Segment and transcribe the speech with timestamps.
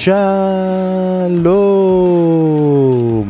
[0.00, 0.12] שלום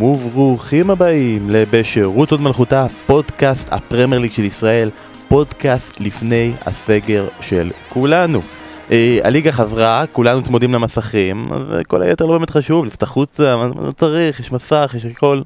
[0.02, 4.90] וברוכים הבאים לבשירות עוד מלכותה, פודקאסט הפרמייר ליג של ישראל,
[5.28, 8.40] פודקאסט לפני הסגר של כולנו.
[8.90, 13.68] אה, הליגה חזרה, כולנו צמודים למסכים, אז כל היתר לא באמת חשוב, לפתח חוצה, מה
[13.68, 15.42] מה צריך, יש מסך, יש הכל.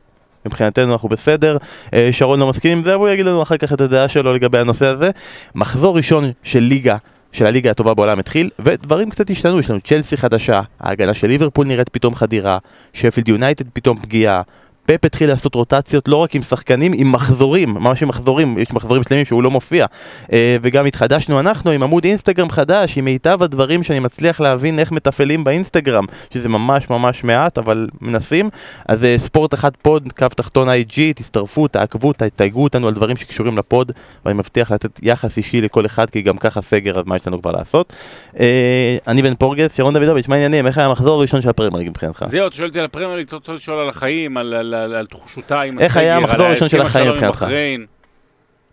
[0.47, 1.57] מבחינתנו אנחנו בסדר,
[1.95, 4.59] אה, שרון לא מסכים עם זה, והוא יגיד לנו אחר כך את הדעה שלו לגבי
[4.59, 5.11] הנושא הזה.
[5.55, 6.97] מחזור ראשון של ליגה,
[7.35, 11.67] של הליגה הטובה בעולם התחיל, ודברים קצת השתנו, יש לנו צ'לסי חדשה, ההגנה של ליברפול
[11.67, 12.59] נראית פתאום חדירה,
[12.93, 14.43] שפילד יונייטד פתאום פגיעה.
[14.87, 19.03] פפ התחיל לעשות רוטציות לא רק עם שחקנים, עם מחזורים, ממש עם מחזורים, יש מחזורים
[19.09, 19.87] שלמים שהוא לא מופיע.
[20.33, 24.93] אה, וגם התחדשנו אנחנו עם עמוד אינסטגרם חדש, עם מיטב הדברים שאני מצליח להבין איך
[24.93, 28.51] מתפעלים באינסטגרם, שזה ממש ממש מעט, אבל מנסים.
[28.89, 33.59] אז אה, ספורט אחד pod, קו תחתון IG, תצטרפו, תעקבו, תתייגו אותנו על דברים שקשורים
[33.59, 33.93] ל pod,
[34.27, 37.43] ואני מבטיח לתת יחס אישי לכל אחד, כי גם ככה סגר, אז מה יש לנו
[37.43, 37.93] כבר לעשות.
[38.41, 40.67] אה, אני בן פורגס, שרון דוידוביץ', מה העניינים?
[40.67, 42.25] איך היה המחזור הראשון של הפרמייר מבחינתך?
[42.29, 45.07] זהו, אתה שואל אותי על הפרמייר אתה רוצה לשאול על החיים, על- על על- על
[45.07, 47.47] תחושותיי עם איך היה המחזור הראשון של החיים מבחינתך?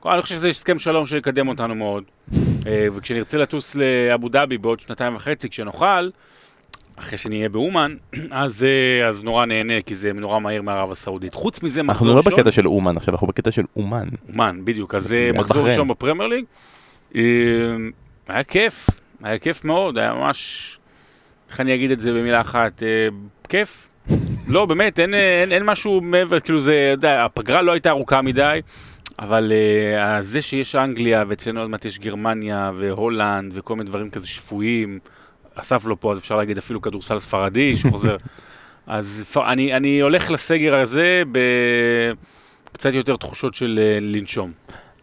[0.06, 2.04] אני חושב שזה הסכם שלום שיקדם אותנו מאוד.
[2.68, 6.10] אה, וכשנרצה לטוס לאבו דאבי בעוד שנתיים וחצי, כשנוכל,
[6.96, 7.96] אחרי שנהיה באומן,
[8.32, 11.34] אז אה, אז נורא נהנה, כי זה נורא מהיר מערב הסעודית.
[11.34, 12.34] חוץ מזה, אנחנו מחזור לא ראשון...
[12.34, 14.08] בקטע של אומן עכשיו, אנחנו בקטע של אומן.
[14.30, 14.96] אומן, בדיוק.
[14.96, 15.68] אז אה, מחזור.
[15.68, 16.46] ראשון בפרמייר ליג.
[18.28, 18.90] היה כיף,
[19.24, 20.78] היה כיף מאוד, היה ממש...
[21.50, 22.84] איך אני אגיד את זה במילה אחת?
[23.50, 23.88] כיף.
[24.52, 28.22] לא, באמת, אין, אין, אין משהו מעבר, כאילו זה, אתה יודע, הפגרה לא הייתה ארוכה
[28.22, 28.60] מדי,
[29.20, 34.28] אבל uh, זה שיש אנגליה, ואצלנו עוד מעט יש גרמניה, והולנד, וכל מיני דברים כזה
[34.28, 35.00] שפויים,
[35.56, 38.18] אסף לא פה, אז אפשר להגיד אפילו כדורסל ספרדי שחוזר.
[38.88, 41.24] אז אני, אני הולך לסגר הזה
[42.72, 44.52] בקצת יותר תחושות של אה, לנשום.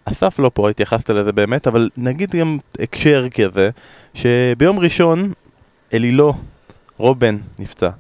[0.05, 3.71] אסף לא פה, התייחסת לזה באמת, אבל נגיד גם הקשר כזה,
[4.15, 5.33] שביום ראשון
[5.95, 6.35] אלילו,
[6.97, 7.91] רובן, נפצע.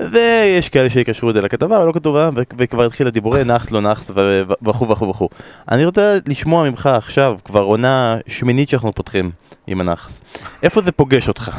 [0.00, 3.80] ויש כאלה שיקשרו את זה לכתבה, אבל לא כתובה, וכבר התחיל הדיבורי נאחס לא
[4.14, 5.28] ו- וכו' וכו' וכו'.
[5.70, 9.30] אני רוצה לשמוע ממך עכשיו, כבר עונה שמינית שאנחנו פותחים
[9.66, 10.20] עם הנאחס.
[10.62, 11.50] איפה זה פוגש אותך?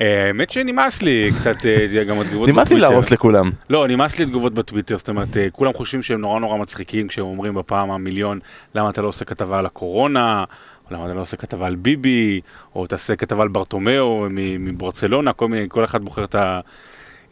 [0.00, 3.50] אה, האמת שנמאס לי קצת אה, גם התגובות נמאס לי להרוס לכולם.
[3.70, 7.24] לא, נמאס לי תגובות בטוויטר, זאת אומרת, אה, כולם חושבים שהם נורא נורא מצחיקים כשהם
[7.24, 8.38] אומרים בפעם המיליון,
[8.74, 10.44] למה אתה לא עושה כתבה על הקורונה,
[10.90, 12.40] או למה אתה לא עושה כתבה על ביבי,
[12.74, 14.26] או תעשה כתבה על ברטומיאו
[14.58, 16.60] מברצלונה, כל מיני, כל אחד בוחר את ה...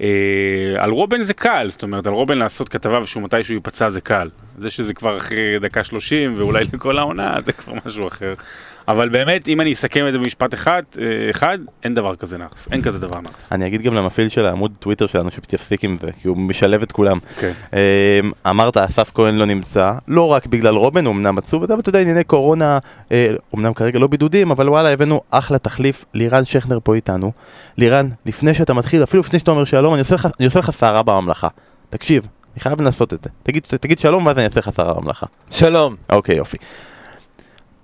[0.01, 4.01] אה, על רובן זה קל, זאת אומרת, על רובן לעשות כתבה ושהוא מתישהו ייפצע זה
[4.01, 4.29] קל.
[4.59, 8.35] זה שזה כבר אחרי דקה 30 ואולי לכל העונה, זה כבר משהו אחר.
[8.89, 12.69] אבל באמת, אם אני אסכם את זה במשפט אחד, אה, אחד, אין דבר כזה נאחס,
[12.73, 13.53] אין כזה דבר נאחס.
[13.53, 16.93] אני אגיד גם למפעיל של העמוד טוויטר שלנו שתפסיק עם זה, כי הוא משלב את
[16.93, 17.19] כולם.
[17.39, 17.53] כן.
[17.73, 21.89] אמ, אמרת אסף כהן לא נמצא, לא רק בגלל רובן, הוא אמנם עצוב, אבל אתה
[21.89, 22.79] יודע, ענייני קורונה,
[23.13, 27.33] אה, אמנם כרגע לא בידודים, אבל וואלה, הבאנו אחלה תחליף, לירן שכנר פה איתנו.
[27.79, 30.01] לירן, לפני שאתה מתחיל, אפילו לפני שאתה אומר שלום, אני
[30.47, 31.49] עושה לך, סערה בממלכה.
[31.91, 33.31] תקשיב, אני חייב לעשות את זה.
[33.43, 35.27] תגיד, תגיד שלום ואז אני אעשה לך סערה בממלכה.
[35.51, 35.97] שלום.
[36.11, 36.57] אוקיי, יופי.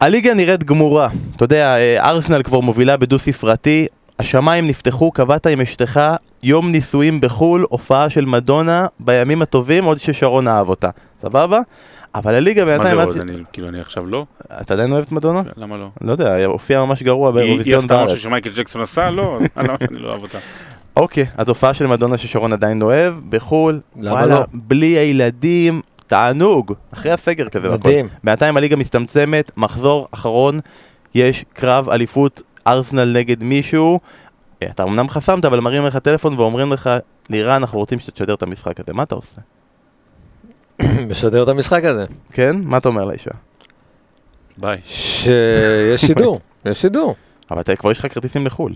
[0.05, 1.09] הליגה נראית גמורה.
[1.37, 3.87] אתה יודע, אה, ארסנל כבר מובילה בדו ספרתי,
[4.19, 6.01] השמיים נפתחו, קבעת עם אשתך
[6.43, 10.91] יום נישואים בחו"ל, הופעה של מדונה בימים הטובים, עוד ששרון אהב אותה.
[11.23, 11.59] סבבה?
[12.15, 13.01] אבל הליגה מה זה בינתיים...
[13.01, 13.17] עוד?
[13.21, 14.27] אני, כאילו, אני עכשיו לא?
[14.61, 15.43] אתה עדיין אוהב את מדונה?
[15.57, 15.89] למה לא?
[16.01, 18.19] לא יודע, הופיע ממש גרוע היא היא באירוויזיון עשתה משהו בארץ.
[18.19, 19.11] שמייקל ג'קסון עשה?
[19.11, 20.39] לא, למה אני לא אוהב אותה.
[20.97, 24.45] אוקיי, אז הופעה של מדונה ששרון עדיין אוהב, בחו"ל, למה וואלה, לא?
[24.53, 27.89] בלי הילדים, תענוג, אחרי הסגר כזה והכל.
[27.89, 28.09] מדהים.
[28.25, 30.59] בינתיים הליגה מצטמצמת, מחזור אחרון,
[31.15, 34.01] יש קרב אליפות ארסנל נגד מישהו.
[34.63, 36.91] אה, אתה אמנם חסמת, אבל מרים לך טלפון ואומרים לך,
[37.31, 38.93] לירן, אנחנו רוצים שתשדר את המשחק הזה.
[38.93, 39.41] מה אתה עושה?
[41.11, 42.05] משדר את המשחק הזה.
[42.33, 42.57] כן?
[42.63, 43.31] מה אתה אומר לאישה?
[44.59, 44.81] ביי.
[44.85, 47.15] שיש שידור, יש שידור.
[47.51, 48.73] אבל אתה כבר יש לך כרטיסים לחו"ל,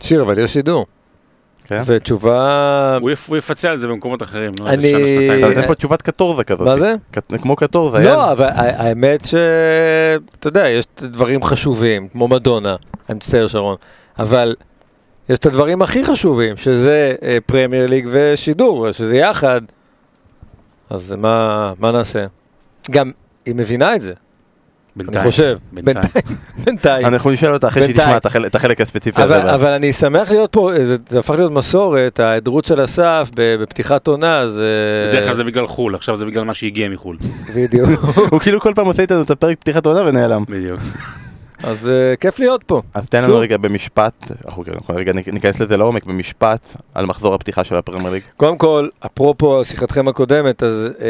[0.00, 0.86] שיר, אבל יש שידור.
[1.78, 1.82] כן?
[1.82, 2.98] זו תשובה...
[3.00, 4.52] הוא יפ- הוא יפצה על זה במקומות אחרים.
[4.66, 4.94] אני-.
[5.38, 6.66] אתה נותן פה תשובת קטורזה כזאת.
[6.68, 6.94] מה זה?
[7.42, 9.34] כמו קטורזה, לא, אבל האמת ש...
[10.38, 12.76] אתה יודע, יש דברים חשובים, כמו מדונה,
[13.08, 13.76] אני מצטער שרון,
[14.18, 14.54] אבל
[15.28, 19.60] יש את הדברים הכי חשובים, שזה אה, פרמייר ליג ושידור, שזה יחד.
[20.90, 22.26] אז מה, מה נעשה?
[22.90, 23.10] גם,
[23.46, 24.12] היא מבינה את זה,
[24.96, 25.24] אני בינתיים.
[25.30, 25.56] חושב.
[25.72, 26.04] בינתיים.
[26.64, 27.06] בינתיים.
[27.06, 27.96] אנחנו נשאל אותה אחרי שהיא.
[27.96, 29.54] תשמע את החלק- את החלק הספציפי אבל, הזה.
[29.54, 34.06] אבל אני שמח להיות פה, זה, זה הפך להיות מסורת, ההיעדרות של אסף ב- בפתיחת
[34.06, 34.66] עונה, זה...
[35.08, 37.16] בדרך כלל זה בגלל חו"ל, עכשיו זה בגלל מה שהגיע מחו"ל.
[37.54, 37.88] בדיוק.
[38.30, 40.44] הוא כאילו כל פעם עושה איתנו את הפרק פתיחת עונה ונעלם.
[40.48, 40.80] בדיוק.
[41.64, 42.82] אז אה, כיף להיות פה.
[42.94, 43.38] אז תן לנו.
[43.38, 48.22] רגע במשפט, אנחנו אנחנו רגע ניכנס לזה לעומק, במשפט על מחזור הפתיחה של הפרמייר ליג.
[48.36, 51.06] קודם כל, אפרופו שיחתכם הקודמת, אז אה,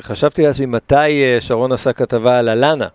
[0.00, 2.86] חשבתי לעצמי מתי אה, שרון עשה כתבה על אלנה.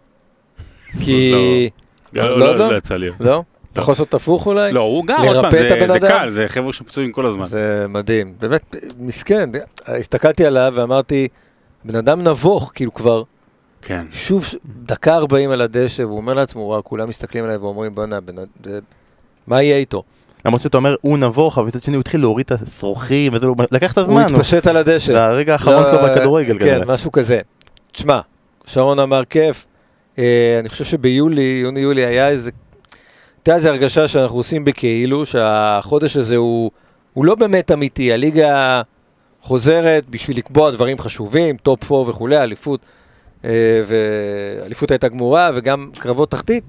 [1.03, 1.69] כי...
[2.13, 2.71] לא, לא, לא, לא.
[2.71, 3.09] לא יצא לי.
[3.19, 3.43] לא?
[3.73, 4.71] אתה יכול לעשות הפוך אולי?
[4.73, 5.99] לא, הוא גם, עוד פעם, זה-?
[5.99, 7.45] קל, זה חבר'ה שפצועים כל הזמן.
[7.45, 9.49] זה מדהים, באמת, מסכן,
[9.87, 11.27] הסתכלתי עליו ואמרתי,
[11.85, 13.23] בן אדם נבוך, כאילו כבר
[13.81, 14.05] כן.
[14.11, 14.45] שוב
[14.85, 18.19] דקה 40 על הדשא, והוא אומר לעצמו, וואו, כולם מסתכלים עליי ואומרים, בואנה,
[19.47, 20.03] מה יהיה איתו?
[20.45, 23.93] למרות שאתה אומר הוא נבוך, אבל מצד שני הוא התחיל להוריד את השרוכים, וזה, לקח
[23.93, 25.13] את הזמן, הוא- התפשט על הדשא.
[25.13, 26.85] זה הרגע האחרון לא, שלו בכדורגל כן, כנראה.
[26.85, 27.39] משהו כזה.
[27.91, 28.19] תשמע,
[28.65, 29.76] שרון אמר כיף, אה,
[30.17, 32.51] אני חושב שביולי, יוני-יולי היה איזה,
[33.37, 36.71] הייתה איזו הרגשה שאנחנו עושים בכאילו, שהחודש הזה הוא,
[37.13, 38.81] הוא לא באמת אמיתי, הליגה
[39.39, 42.79] חוזרת בשביל לקבוע דברים חשובים, טופ 4 וכולי, אליפות,
[43.45, 43.49] אה,
[43.87, 46.63] ואליפות הייתה גמורה, וגם קרבות תחתית.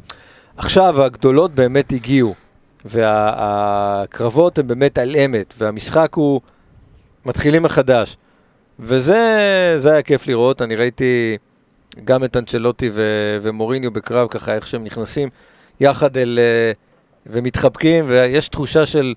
[0.56, 2.34] עכשיו הגדולות באמת הגיעו,
[2.84, 6.40] והקרבות הן באמת על אמת, והמשחק הוא,
[7.26, 8.16] מתחילים מחדש.
[8.80, 9.18] וזה
[9.76, 11.36] זה היה כיף לראות, אני ראיתי
[12.04, 15.28] גם את אנצ'לוטי ו- ומוריניו בקרב, ככה איך שהם נכנסים
[15.80, 16.38] יחד אל...
[16.38, 16.72] אה,
[17.26, 19.14] ומתחבקים, ויש תחושה של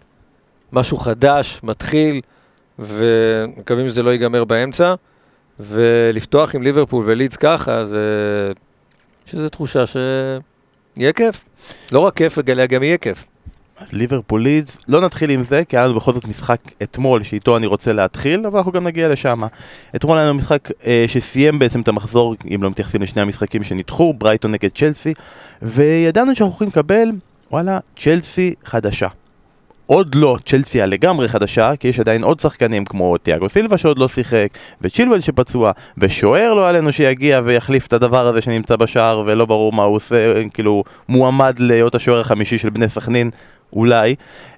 [0.72, 2.22] משהו חדש, מתחיל,
[2.80, 4.96] ומקווים שזה לא ייגמר באמצע.
[5.60, 8.52] ולפתוח עם ליברפול ולידס ככה, זה...
[9.28, 11.46] יש איזו תחושה שיהיה כיף.
[11.92, 13.26] לא רק כיף, אלא גם יהיה כיף.
[13.82, 17.58] אז ליברפול לידס, לא נתחיל עם זה, כי היה לנו בכל זאת משחק אתמול שאיתו
[17.58, 19.42] אני רוצה להתחיל, אבל אנחנו גם נגיע לשם.
[19.96, 24.14] אתמול היה לנו משחק אה, שסיים בעצם את המחזור, אם לא מתייחסים לשני המשחקים שנדחו,
[24.14, 25.14] ברייטון נגד צ'לסי,
[25.62, 27.10] וידענו שאנחנו הולכים לקבל,
[27.52, 29.08] וואלה, צ'לסי חדשה.
[29.86, 34.08] עוד לא צ'לסי הלגמרי חדשה, כי יש עדיין עוד שחקנים כמו תיאגו סילבה שעוד לא
[34.08, 34.48] שיחק,
[34.82, 39.84] וצ'ילואל שפצוע, ושוער לא עלינו שיגיע ויחליף את הדבר הזה שנמצא בשער ולא ברור מה
[39.84, 43.30] הוא עושה, כאילו מועמד להיות השוער החמישי של בני סכנין,
[43.74, 44.16] אולי.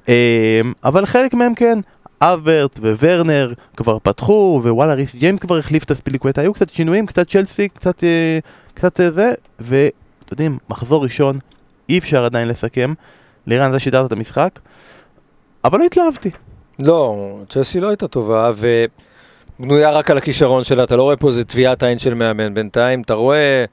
[0.09, 1.79] אה, אבל חלק מהם כן.
[2.23, 7.29] אברט וורנר כבר פתחו, ווואלה ריס ג'יימס כבר החליף את הספיליקווטה, היו קצת שינויים, קצת
[7.29, 8.39] צ'לסי, קצת, אה,
[8.73, 9.91] קצת אה, זה, ואתם
[10.31, 11.39] יודעים, מחזור ראשון,
[11.89, 12.93] אי אפשר עדיין לסכם.
[13.47, 14.59] לירן, זה שידרת את המשחק,
[15.65, 16.31] אבל לא התלהבתי.
[16.79, 17.15] לא,
[17.49, 18.51] צ'לסי לא הייתה טובה,
[19.59, 22.53] ובנויה רק על הכישרון שלה, אתה לא רואה פה איזה טביעת עין של מאמן.
[22.53, 23.65] בינתיים אתה רואה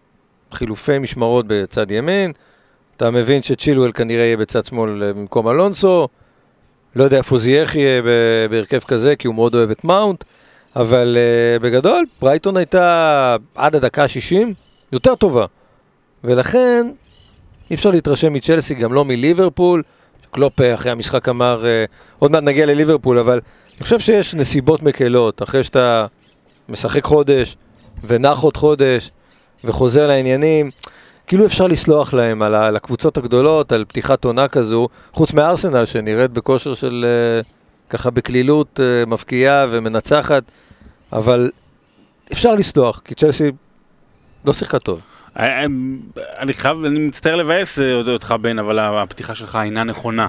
[0.53, 2.33] חילופי משמרות בצד ימין,
[3.01, 6.09] אתה מבין שצ'ילואל כנראה יהיה בצד שמאל אה, במקום אלונסו,
[6.97, 8.03] לא יודע איפה זייח יהיה
[8.51, 10.25] בהרכב כזה, כי הוא מאוד אוהב את מאונט,
[10.77, 14.47] אבל uh, בגדול, ברייטון הייתה עד הדקה ה-60
[14.93, 15.47] יותר טובה.
[16.25, 16.87] ולכן
[17.71, 19.83] אי אפשר להתרשם מצ'לסי, גם לא מליברפול.
[20.31, 21.65] קלופ אה, אחרי המשחק אמר,
[22.19, 23.41] עוד מעט נגיע לליברפול, אבל
[23.77, 26.07] אני חושב שיש נסיבות מקלות, אחרי שאתה
[26.69, 27.57] משחק חודש,
[28.05, 29.11] ונח עוד חודש,
[29.65, 30.71] וחוזר לעניינים,
[31.31, 36.75] כאילו אפשר לסלוח להם על, הקבוצות הגדולות, על פתיחת עונה כזו, חוץ מארסנל שנראית בכושר
[36.75, 37.43] של אה,
[37.91, 40.43] ככה בקלילות אה, מבקיעה ומנצחת,
[41.13, 41.51] אבל
[42.33, 43.51] אפשר לסלוח, כי צ'לסי
[44.45, 45.01] לא שיחקה טוב.
[45.37, 45.65] אה,
[46.39, 47.79] אני חייב, אני מצטער לבאס
[48.09, 50.29] אותך בן, אבל הפתיחה שלך אינה נכונה.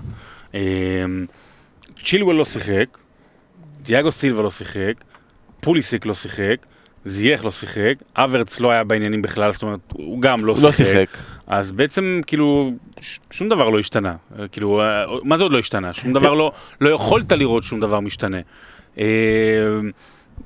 [2.03, 2.97] צ'ילואל לא שיחק,
[3.81, 4.93] דיאגו סילבה לא שיחק,
[5.59, 6.55] פוליסיק לא שיחק,
[7.05, 10.71] זייח לא שיחק, אברץ לא היה בעניינים בכלל, זאת אומרת, הוא גם לא הוא לא
[10.71, 10.91] שיחק.
[10.91, 11.07] שיחק.
[11.47, 14.15] אז בעצם, כאילו, ש- שום דבר לא השתנה.
[14.39, 15.93] אה, כאילו, אה, מה זה עוד לא השתנה?
[15.93, 18.37] שום דבר לא, לא יכולת לראות שום דבר משתנה.
[18.99, 19.05] אה,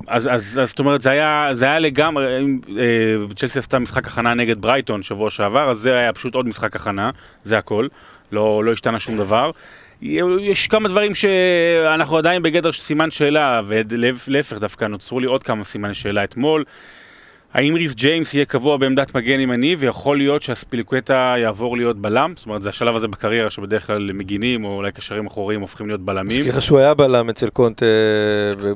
[0.08, 2.84] אז, אז, אז זאת אומרת, זה היה, זה היה לגמרי, אם, אה,
[3.36, 7.10] צ'לסי עשתה משחק הכנה נגד ברייטון שבוע שעבר, אז זה היה פשוט עוד משחק הכנה,
[7.44, 7.88] זה הכל,
[8.32, 9.52] לא, לא השתנה שום דבר.
[10.40, 15.94] יש כמה דברים שאנחנו עדיין בגדר סימן שאלה, ולהפך דווקא נוצרו לי עוד כמה סימני
[15.94, 16.64] שאלה אתמול.
[17.54, 22.34] האם ריס ג'יימס יהיה קבוע בעמדת מגן ימני, ויכול להיות שהספיליקווטה יעבור להיות בלם?
[22.36, 26.02] זאת אומרת, זה השלב הזה בקריירה שבדרך כלל מגינים, או אולי קשרים אחוריים הופכים להיות
[26.02, 26.28] בלמים.
[26.28, 27.88] מזכיר לך שהוא היה בלם אצל קונט אה,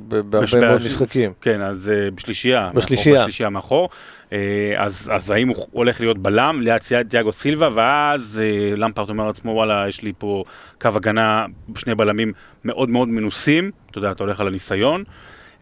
[0.07, 1.31] בהרבה מאוד משחקים.
[1.41, 2.69] כן, אז uh, בשלישייה.
[2.74, 3.21] בשלישייה.
[3.21, 3.89] בשלישייה מאחור.
[4.29, 4.33] Uh,
[4.77, 9.51] אז, אז האם הוא הולך להיות בלם ליד דיאגו סילבה, ואז uh, למפרט אומר לעצמו,
[9.51, 10.43] וואלה, יש לי פה
[10.81, 11.45] קו הגנה,
[11.77, 12.33] שני בלמים
[12.65, 15.03] מאוד מאוד מנוסים, אתה יודע, אתה הולך על הניסיון.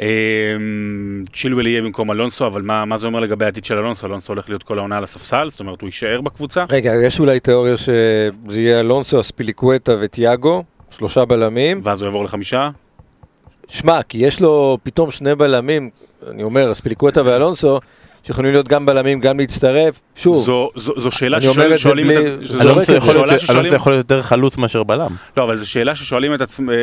[1.32, 4.06] צ'ילואל יהיה במקום אלונסו, אבל מה, מה זה אומר לגבי העתיד של אלונסו?
[4.06, 6.64] אלונסו הולך להיות כל העונה על הספסל, זאת אומרת, הוא יישאר בקבוצה.
[6.70, 11.80] רגע, יש אולי תיאוריה שזה יהיה אלונסו, אספיליקווטה וטיאגו, שלושה בלמים.
[11.82, 12.70] ואז הוא יעבור לחמישה.
[13.68, 15.90] שמע, כי יש לו פתאום שני בלמים,
[16.30, 17.80] אני אומר, אספיליקווטה ואלונסו,
[18.26, 20.00] שיכולים להיות גם בלמים, גם להצטרף.
[20.16, 22.22] שוב, זו, זו, זו שאלה ששואלים את זה שואלים בלי- את...
[22.22, 23.14] זה זו אלונסו יכול
[23.62, 25.10] להיות- יותר חלוץ מאשר בלם.
[25.36, 26.74] לא, אבל זו שאלה ששואלים את עצמם אה,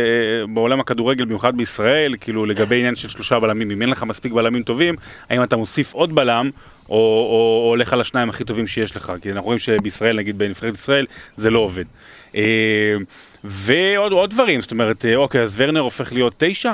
[0.53, 4.63] בעולם הכדורגל, במיוחד בישראל, כאילו לגבי עניין של שלושה בלמים, אם אין לך מספיק בלמים
[4.63, 4.95] טובים,
[5.29, 6.49] האם אתה מוסיף עוד בלם,
[6.89, 10.37] או, או, או הולך על השניים הכי טובים שיש לך, כי אנחנו רואים שבישראל, נגיד
[10.37, 11.85] בנבחרת ישראל, זה לא עובד.
[12.35, 12.41] אה,
[13.43, 16.73] ועוד עוד דברים, זאת אומרת, אה, אוקיי, אז ורנר הופך להיות תשע?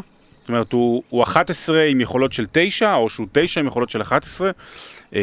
[0.49, 4.01] זאת אומרת, הוא, הוא 11 עם יכולות של 9, או שהוא 9 עם יכולות של
[4.01, 4.51] 11,
[5.15, 5.21] אה,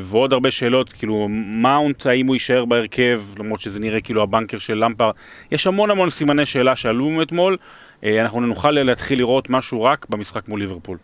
[0.00, 4.74] ועוד הרבה שאלות, כאילו, מאונט, האם הוא יישאר בהרכב, למרות שזה נראה כאילו הבנקר של
[4.74, 5.10] למפר.
[5.52, 7.56] יש המון המון סימני שאלה שעלו אתמול,
[8.04, 10.98] אה, אנחנו נוכל להתחיל לראות משהו רק במשחק מול ליברפול.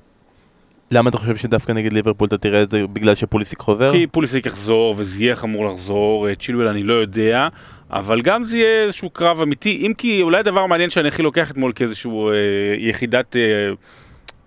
[0.90, 3.92] למה אתה חושב שדווקא נגד ליברפול אתה תראה את זה בגלל שפוליסיק חוזר?
[3.92, 7.48] כי פוליסיק יחזור, וזייח אמור לחזור, אה, צ'ילואל אני לא יודע,
[7.92, 11.50] אבל גם זה יהיה איזשהו קרב אמיתי, אם כי אולי הדבר מעניין שאני הכי לוקח
[11.50, 12.34] אתמול כאיזשהו אה,
[12.78, 13.70] יחידת, אה,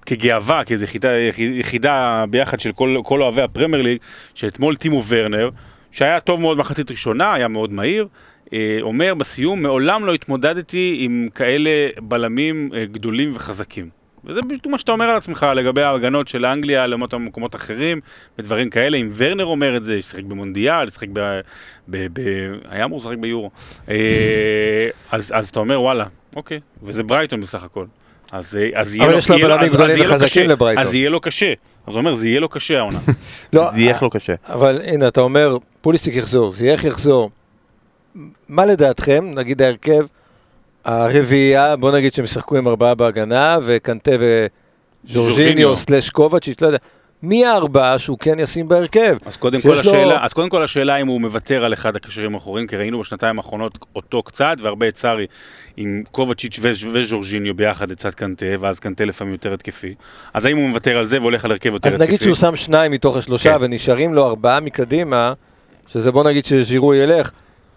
[0.06, 3.98] כגאווה, כאיזו יחידה, יחידה ביחד של כל, כל אוהבי הפרמייר ליג,
[4.34, 5.50] שאתמול טימו ורנר,
[5.92, 8.08] שהיה טוב מאוד מחצית ראשונה, היה מאוד מהיר,
[8.54, 14.05] אה, אומר בסיום, מעולם לא התמודדתי עם כאלה בלמים אה, גדולים וחזקים.
[14.26, 18.02] וזה בדיוק מה שאתה אומר על עצמך לגבי ההגנות של אנגליה לעומת המקומות אחרים
[18.40, 18.98] ודברים כאלה.
[18.98, 21.40] אם ורנר אומר את זה, ישחק במונדיאל, ישחק ב...
[21.88, 22.22] ב, ב
[22.70, 23.52] היה אמור לשחק ביורו.
[23.90, 26.06] אה, אז, אז אתה אומר וואלה,
[26.36, 27.86] אוקיי, וזה ברייטון בסך הכל.
[28.32, 30.84] אז, אז יהיה לו, יש לו בלמים גדולים וחזקים לברייטון.
[30.84, 31.54] אז יהיה לו קשה.
[31.88, 33.00] אז הוא אומר, זה יהיה לו קשה העונה.
[33.54, 34.34] לא, זייח לו קשה.
[34.50, 37.30] אבל הנה, אתה אומר, פוליסיק יחזור, זייח יחזור.
[38.50, 40.06] מה לדעתכם, נגיד ההרכב,
[40.86, 46.78] הרביעייה, בוא נגיד שהם ישחקו עם ארבעה בהגנה, וקנטה וז'ורג'יניו סלאש קובצ'יץ', לא יודע.
[47.24, 49.18] מי הארבעה שהוא כן ישים בהרכב?
[49.26, 50.16] אז קודם, כל השאלה, לו...
[50.22, 53.80] אז קודם כל השאלה אם הוא מוותר על אחד הקשרים האחוריים, כי ראינו בשנתיים האחרונות
[53.96, 55.26] אותו קצת, והרבה את סארי
[55.78, 56.60] עם קובצ'יץ'
[56.94, 59.94] וז'ורג'יניו ביחד לצד קנטה, ואז קנטה לפעמים יותר התקפי.
[60.34, 62.04] אז האם הוא מוותר על זה והולך על הרכב יותר התקפי?
[62.04, 63.60] אז נגיד שהוא שם שניים מתוך השלושה, כן.
[63.62, 65.34] ונשארים לו ארבעה מקדימה,
[65.88, 67.32] שזה בוא נגיד שז'ירו ילך.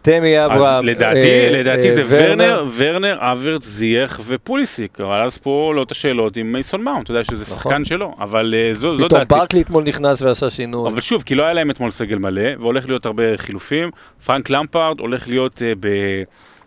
[0.08, 0.84] תמי אברהם.
[0.84, 5.90] לדעתי, אה, לדעתי אה, זה ורנר, ורנר, אברט, זייח ופוליסיק, אבל אז פה לא את
[5.90, 7.56] השאלות עם מייסון מאונט, אתה יודע שזה נכון.
[7.56, 9.24] שחקן שלו, אבל אה, זו, זו דעתי.
[9.24, 10.90] פתאום ברקלי אתמול נכנס ועשה שינוי.
[10.90, 13.90] אבל שוב, כי לא היה להם אתמול סגל מלא, והולך להיות הרבה חילופים.
[14.26, 15.88] פרנק למפארד הולך להיות uh, ב...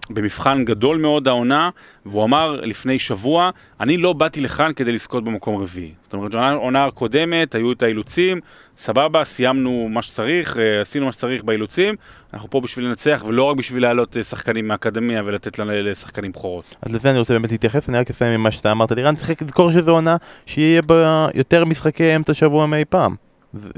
[0.09, 1.69] במבחן גדול מאוד העונה,
[2.05, 5.91] והוא אמר לפני שבוע, אני לא באתי לכאן כדי לזכות במקום רביעי.
[6.03, 8.39] זאת אומרת, העונה הקודמת, היו את האילוצים,
[8.81, 11.95] סבבה, סיימנו מה שצריך, אה, עשינו מה שצריך באילוצים,
[12.33, 16.75] אנחנו פה בשביל לנצח, ולא רק בשביל להעלות אה, שחקנים מהאקדמיה ולתת לשחקנים בכורות.
[16.81, 19.41] אז לזה אני רוצה באמת להתייחס, אני רק אסיים עם מה שאתה אמרת לירן, צריך
[19.41, 23.15] לזכור שזו עונה שיהיה בה יותר משחקי אמצע שבוע מאי פעם.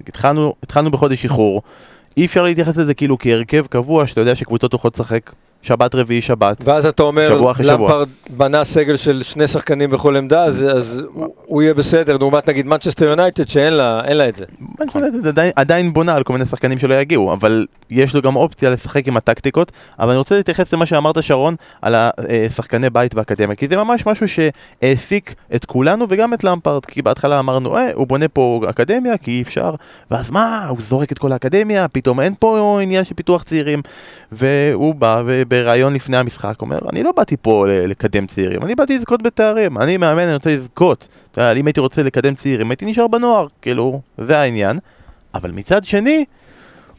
[0.07, 1.61] התחלנו, התחלנו בחודש איחור,
[2.17, 5.31] אי אפשר להתייחס לזה כאילו כהרכב קבוע, שאתה יודע שקבוצות הולכות לשחק
[5.63, 6.57] שבת רביעי שבת.
[6.63, 11.61] ואז אתה אומר, למפרד בנה סגל של שני שחקנים בכל עמדה, אז, אז הוא, הוא
[11.61, 14.45] יהיה בסדר, לעומת נגיד מנצ'סטר יונייטד שאין לה, לה את זה.
[14.79, 18.35] מנצ'סטר יונייטד עדיין, עדיין בונה על כל מיני שחקנים שלא יגיעו, אבל יש לו גם
[18.35, 23.55] אופציה לשחק עם הטקטיקות, אבל אני רוצה להתייחס למה שאמרת שרון, על השחקני בית באקדמיה,
[23.55, 28.07] כי זה ממש משהו שהעסיק את כולנו וגם את למפרד, כי בהתחלה אמרנו, אה, הוא
[28.07, 29.75] בונה פה אקדמיה כי אי אפשר,
[30.11, 33.81] ואז מה, הוא זורק את כל האקדמיה, פתאום אין פה עניין של פיתוח צעירים,
[34.31, 35.43] והוא בא ו...
[35.47, 39.97] בריאיון לפני המשחק אומר, אני לא באתי פה לקדם צעירים, אני באתי לזכות בתארים, אני
[39.97, 41.07] מאמן, אני רוצה לזכות.
[41.37, 44.79] אם הייתי רוצה לקדם צעירים, הייתי נשאר בנוער, כאילו, זה העניין.
[45.33, 46.25] אבל מצד שני,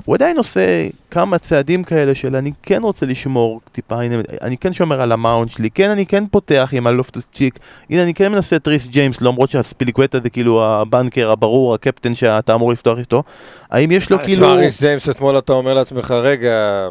[0.05, 4.73] הוא עדיין עושה כמה צעדים כאלה של אני כן רוצה לשמור טיפה, הנה, אני כן
[4.73, 7.59] שומר על המאונד שלי, כן אני כן פותח עם הלופטוס צ'יק,
[7.91, 12.55] הנה אני כן מנסה את ריס ג'יימס, למרות שהספיליקווטה זה כאילו הבנקר הברור, הקפטן שאתה
[12.55, 13.23] אמור לפתוח איתו,
[13.71, 14.47] האם יש לו אה, כאילו...
[14.47, 16.89] תשמע, ריס ג'יימס אתמול אתה אומר לעצמך, רגע,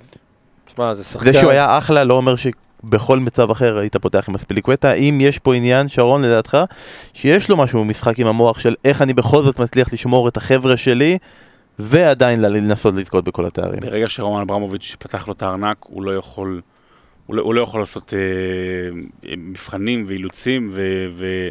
[0.65, 1.31] תשמע, זה שחקן...
[1.31, 4.93] זה שהוא היה אחלה לא אומר שבכל מצב אחר היית פותח עם הספיליקווטה.
[4.93, 6.57] אם יש פה עניין, שרון, לדעתך,
[7.13, 10.77] שיש לו משהו במשחק עם המוח של איך אני בכל זאת מצליח לשמור את החבר'ה
[10.77, 11.17] שלי,
[11.79, 13.79] ועדיין לנסות לזכות בכל התארים.
[13.79, 16.61] ברגע שרומן אברמוביץ' פתח לו את הארנק, הוא לא יכול...
[17.25, 21.47] הוא לא, הוא לא יכול לעשות אה, מבחנים ואילוצים ו, ו,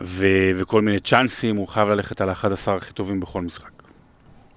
[0.00, 0.26] ו,
[0.56, 3.70] וכל מיני צ'אנסים, הוא חייב ללכת על ה-11 הכי טובים בכל משחק.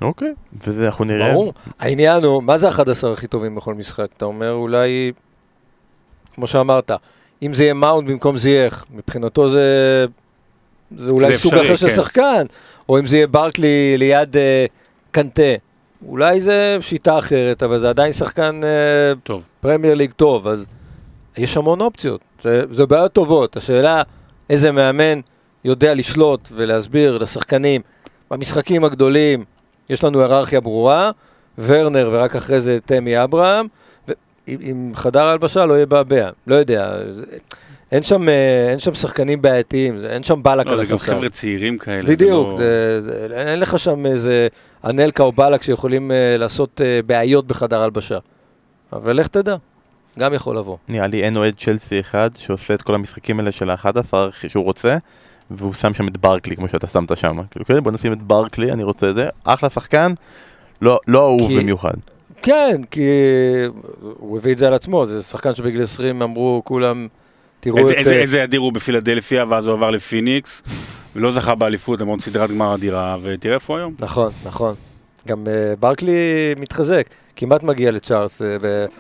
[0.01, 0.34] אוקיי,
[0.67, 1.34] וזה אנחנו נראה.
[1.34, 1.53] ברור.
[1.79, 4.08] העניין הוא, מה זה 11 הכי טובים בכל משחק?
[4.17, 5.12] אתה אומר אולי,
[6.34, 6.91] כמו שאמרת,
[7.41, 10.05] אם זה יהיה מאונד במקום זייח, מבחינתו זה,
[10.98, 11.96] זה אולי זה סוג אפשרי, אחר של כן.
[11.96, 12.46] שחקן,
[12.89, 14.38] או אם זה יהיה ברקלי ליד uh,
[15.12, 15.54] קנטה.
[16.08, 19.44] אולי זה שיטה אחרת, אבל זה עדיין שחקן uh, טוב.
[19.62, 20.66] פרמייר ליג טוב, אז
[21.38, 22.22] יש המון אופציות.
[22.42, 23.58] זה, זה בעיות טובות.
[23.58, 24.01] השאלה,
[24.50, 25.20] איזה מאמן
[25.66, 27.82] יודע לשלוט ולהסביר לשחקנים
[28.32, 29.44] במשחקים הגדולים,
[29.89, 31.12] יש לנו היררכיה ברורה,
[31.58, 33.68] ורנר ורק אחרי זה תמי אברהם,
[34.48, 36.94] ועם חדר ההלבשה לא יהיה בעבע, לא יודע.
[37.92, 40.98] אין שם, אה, אין שם שחקנים בעייתיים, אין שם בלק לא, על הספסל.
[40.98, 42.01] זה גם חבר'ה צעירים כאלה.
[42.01, 43.01] בדיוק, זה לא...
[43.01, 44.48] זה, זה, אין לך שם איזה
[44.86, 48.17] אנלקה או בלק שיכולים uh, לעשות uh, בעיות בחדר הלבשה.
[48.93, 49.55] אבל לך תדע,
[50.19, 50.77] גם יכול לבוא.
[50.88, 54.13] נראה לי אין אוהד צ'לסי אחד שעושה את כל המשחקים האלה של ה-11
[54.48, 54.98] שהוא רוצה,
[55.51, 57.38] והוא שם שם את ברקלי כמו שאתה שמת שם.
[57.51, 59.29] כאילו, כן, בוא נשים את ברקלי, אני רוצה את זה.
[59.43, 60.13] אחלה שחקן,
[60.81, 61.57] לא, לא אהוב כי...
[61.59, 61.93] במיוחד.
[62.41, 63.07] כן, כי
[64.00, 67.07] הוא הביא את זה על עצמו, זה שחקן שבגיל 20 אמרו כולם,
[67.59, 67.98] תראו איזה- את...
[67.98, 70.63] איזה- אה, איזה אדיר הוא בפילדלפיה, ואז הוא עבר לפיניקס,
[71.20, 73.94] ולא זכה באליפות למרות סדרת גמר אדירה, ותראה איפה היום.
[74.00, 74.76] נכון, נכון.
[75.28, 78.48] גם אה, ברקלי מתחזק, כמעט מגיע לצ'ארלס, אה,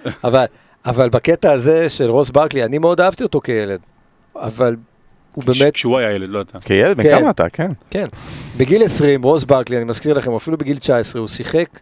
[0.27, 0.45] אבל,
[0.85, 3.79] אבל בקטע הזה של רוס ברקלי, אני מאוד אהבתי אותו כילד,
[4.35, 4.75] אבל
[5.33, 6.59] הוא באמת, כשהוא היה ילד, לא אתה.
[6.59, 7.19] כילד, בן כן.
[7.19, 7.71] כמה אתה, כן.
[7.89, 8.05] כן,
[8.57, 11.79] בגיל 20, רוס ברקלי, אני מזכיר לכם, אפילו בגיל 19, הוא שיחק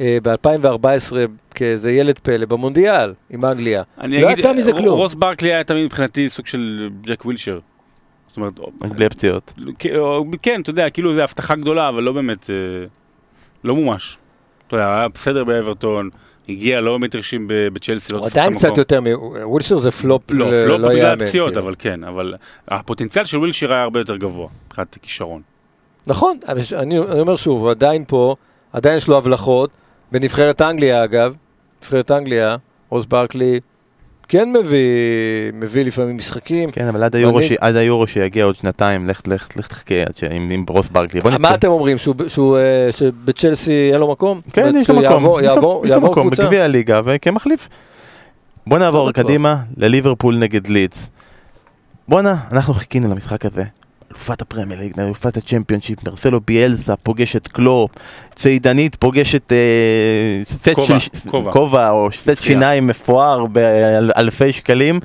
[0.00, 1.16] אה, ב-2014
[1.54, 3.82] כאיזה ילד פלא במונדיאל עם אנגליה.
[3.98, 4.98] לא יצא מזה כלום.
[4.98, 7.58] רוס ברקלי היה תמיד מבחינתי סוג של ג'ק ווילשר.
[8.32, 9.52] זאת אומרת, רק בלי הפציעות.
[10.42, 12.54] כן, אתה יודע, כאילו זה הבטחה גדולה, אבל לא באמת, אה,
[13.64, 14.18] לא מומש.
[14.66, 16.10] אתה יודע, היה בסדר באברטון,
[16.48, 18.70] הגיע לא באמת הרשים ב- בצ'לסי, לא הוא תפס את עדיין המקום.
[18.70, 19.06] קצת יותר, מ-
[19.50, 21.64] ווילשר זה פלופ, לא, ל- פלופ בגלל הפציעות, כאילו.
[21.66, 22.34] אבל כן, אבל
[22.68, 25.42] הפוטנציאל של ווילשיר היה הרבה יותר גבוה, מבחינת כישרון.
[26.06, 26.38] נכון,
[26.76, 28.34] אני, אומר שוב, הוא עדיין פה,
[28.72, 29.70] עדיין יש לו הבלחות,
[30.12, 31.36] בנבחרת אנגליה אגב,
[31.82, 32.56] נבחרת אנגליה,
[32.88, 33.60] רוס ברקלי
[34.28, 34.78] כן מביא,
[35.52, 36.70] מביא לפעמים משחקים.
[36.70, 40.16] כן, אבל עד היורו ש- עד היורו שיגיע עוד שנתיים, לך לך לך תחכה עד
[40.16, 41.20] ש- עם עם רוס ברקלי.
[41.24, 41.54] מה נתקדם.
[41.54, 44.40] אתם אומרים, שהוא, שהוא, אה, שבצ'לסי אין לו מקום?
[44.52, 45.04] כן, יש לו מקום.
[45.12, 46.42] יעבור, יעבור, יש לו יעבור מקום קבוצה?
[46.42, 47.68] בגביע הליגה וכמחליף.
[48.66, 49.24] בוא נעבור לא בטוח.
[49.24, 51.06] קדימה לליברפול נגד לידס.
[52.08, 53.64] בואנה, אנחנו חיכינו למשחק הזה.
[54.16, 57.90] אלופת הפרמייר ליג, אלופת הצ'מפיונשיפ, מרסלו ביאלסה פוגש את קלופ,
[58.34, 59.56] צעידנית פוגשת אה,
[60.44, 61.52] סט כובע, של כובע.
[61.52, 62.42] כובע או סט.
[62.42, 65.00] שיניים מפואר באלפי שקלים.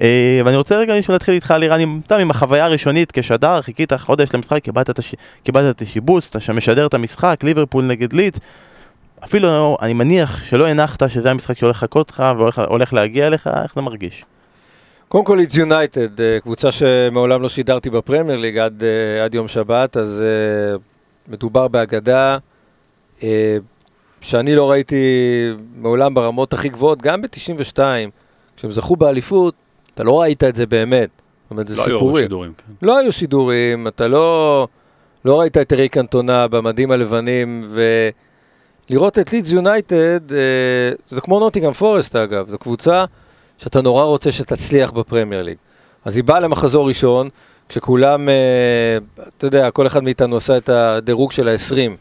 [0.00, 4.64] אה, ואני רוצה רגע להתחיל איתך לירן, אתה עם החוויה הראשונית כשדר, חיכית חודש למשחק,
[4.64, 5.00] קיבלת את
[5.70, 8.38] את השיבוץ, אתה שם משדר את המשחק, ליברפול נגד לידס.
[9.24, 13.74] אפילו אני מניח שלא הנחת שזה המשחק שהולך לחכות לך והולך הולך להגיע אליך, איך
[13.74, 14.24] זה מרגיש?
[15.10, 19.96] קודם כל יונייטד, אה, קבוצה שמעולם לא שידרתי בפרמייר ליג עד, אה, עד יום שבת,
[19.96, 20.76] אז אה,
[21.28, 22.38] מדובר באגדה
[24.20, 24.96] שאני לא ראיתי
[25.76, 27.78] מעולם ברמות הכי גבוהות, גם ב-92,
[28.56, 29.54] כשהם זכו באליפות,
[29.94, 31.08] אתה לא ראית את זה באמת.
[31.42, 32.24] זאת אומרת, זה לא היו סיפורים.
[32.24, 32.86] שידורים, כן.
[32.86, 34.68] לא היו שידורים, אתה לא,
[35.24, 37.68] לא ראית את אריק קנטונה במדים הלבנים,
[38.90, 40.20] ולראות את לידס יונייטד,
[41.08, 43.04] זה כמו נוטינגרם פורסט אגב, זו קבוצה
[43.62, 45.56] שאתה נורא רוצה שתצליח בפרמייר ליג.
[46.04, 47.28] אז היא באה למחזור ראשון,
[47.68, 48.34] כשכולם, אה,
[49.36, 51.96] אתה יודע, כל אחד מאיתנו עשה את הדירוג של ה-20.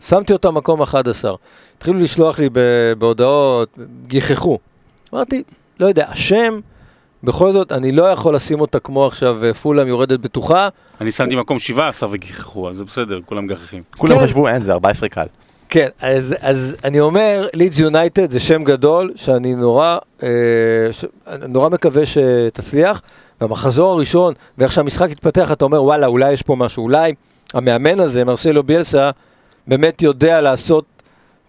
[0.00, 1.34] שמתי אותה מקום 11.
[1.78, 4.58] התחילו לשלוח לי ב- בהודעות, גיחכו.
[5.14, 5.42] אמרתי,
[5.80, 6.60] לא יודע, השם,
[7.24, 10.68] בכל זאת, אני לא יכול לשים אותה כמו עכשיו אה, פולאם יורדת בטוחה.
[11.00, 13.82] אני שמתי מקום 17 וגיחכו, אז זה בסדר, כולם מגחכים.
[13.96, 14.24] כולם כן.
[14.24, 15.26] חשבו, אין, זה 14 קל.
[15.74, 20.28] כן, אז, אז אני אומר, לידס יונייטד זה שם גדול, שאני נורא, אה,
[20.92, 21.04] ש,
[21.48, 23.02] נורא מקווה שתצליח.
[23.40, 27.14] במחזור הראשון, ואיך שהמשחק התפתח, אתה אומר, וואלה, אולי יש פה משהו, אולי
[27.54, 29.10] המאמן הזה, מרסלו ביאלסה,
[29.66, 30.84] באמת יודע לעשות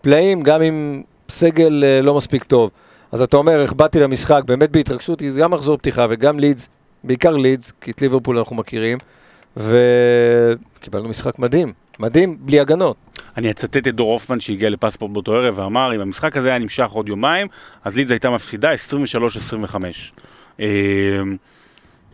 [0.02, 2.70] פלאים גם עם סגל אה, לא מספיק טוב.
[3.12, 6.70] אז אתה אומר, איך באתי למשחק, באמת בהתרגשות, כי זה גם מחזור פתיחה וגם לידס,
[7.04, 8.98] בעיקר לידס, כי את ליברפול אנחנו מכירים,
[9.58, 13.05] וקיבלנו משחק מדהים, מדהים, בלי הגנות.
[13.38, 16.90] אני אצטט את דור הופמן שהגיע לפספורט באותו ערב ואמר, אם המשחק הזה היה נמשך
[16.90, 17.48] עוד יומיים,
[17.84, 19.76] אז לידס הייתה מפסידה 23-25.
[20.60, 20.66] אה,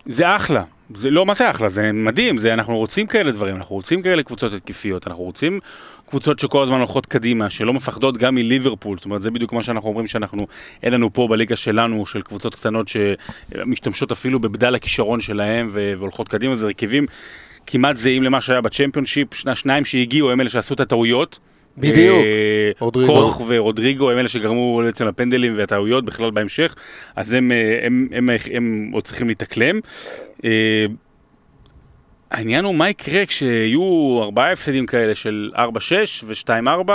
[0.05, 0.63] זה אחלה.
[0.95, 1.69] זה לא, מה זה אחלה?
[1.69, 5.59] זה מדהים, זה, אנחנו רוצים כאלה דברים, אנחנו רוצים כאלה קבוצות התקפיות, אנחנו רוצים
[6.09, 9.89] קבוצות שכל הזמן הולכות קדימה, שלא מפחדות גם מליברפול, זאת אומרת, זה בדיוק מה שאנחנו
[9.89, 10.47] אומרים שאנחנו,
[10.83, 16.55] אין לנו פה בליגה שלנו, של קבוצות קטנות שמשתמשות אפילו בבדל הכישרון שלהם והולכות קדימה,
[16.55, 17.05] זה רכיבים
[17.67, 21.39] כמעט זהים למה שהיה בצ'מפיונשיפ, שני השניים שהגיעו הם אלה שעשו את הטעויות.
[21.77, 22.17] בדיוק.
[22.17, 23.13] אה, רודריגו.
[23.13, 26.75] קוך ורודריגו הם אלה שגרמו בעצם לפנדלים והטעויות בכלל בהמשך,
[27.15, 29.79] אז הם, אה, הם, הם, הם, הם עוד צריכים להתאקלם.
[30.45, 30.85] אה,
[32.31, 35.59] העניין הוא מה יקרה כשיהיו ארבעה הפסדים כאלה של 4-6
[36.23, 36.91] ו-2-4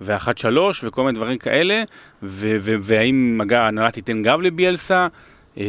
[0.00, 1.82] ו-1-3 וכל מיני דברים כאלה,
[2.22, 5.06] ו- ו- והאם ההנהלה תיתן גב לביאלסה,
[5.58, 5.64] אה,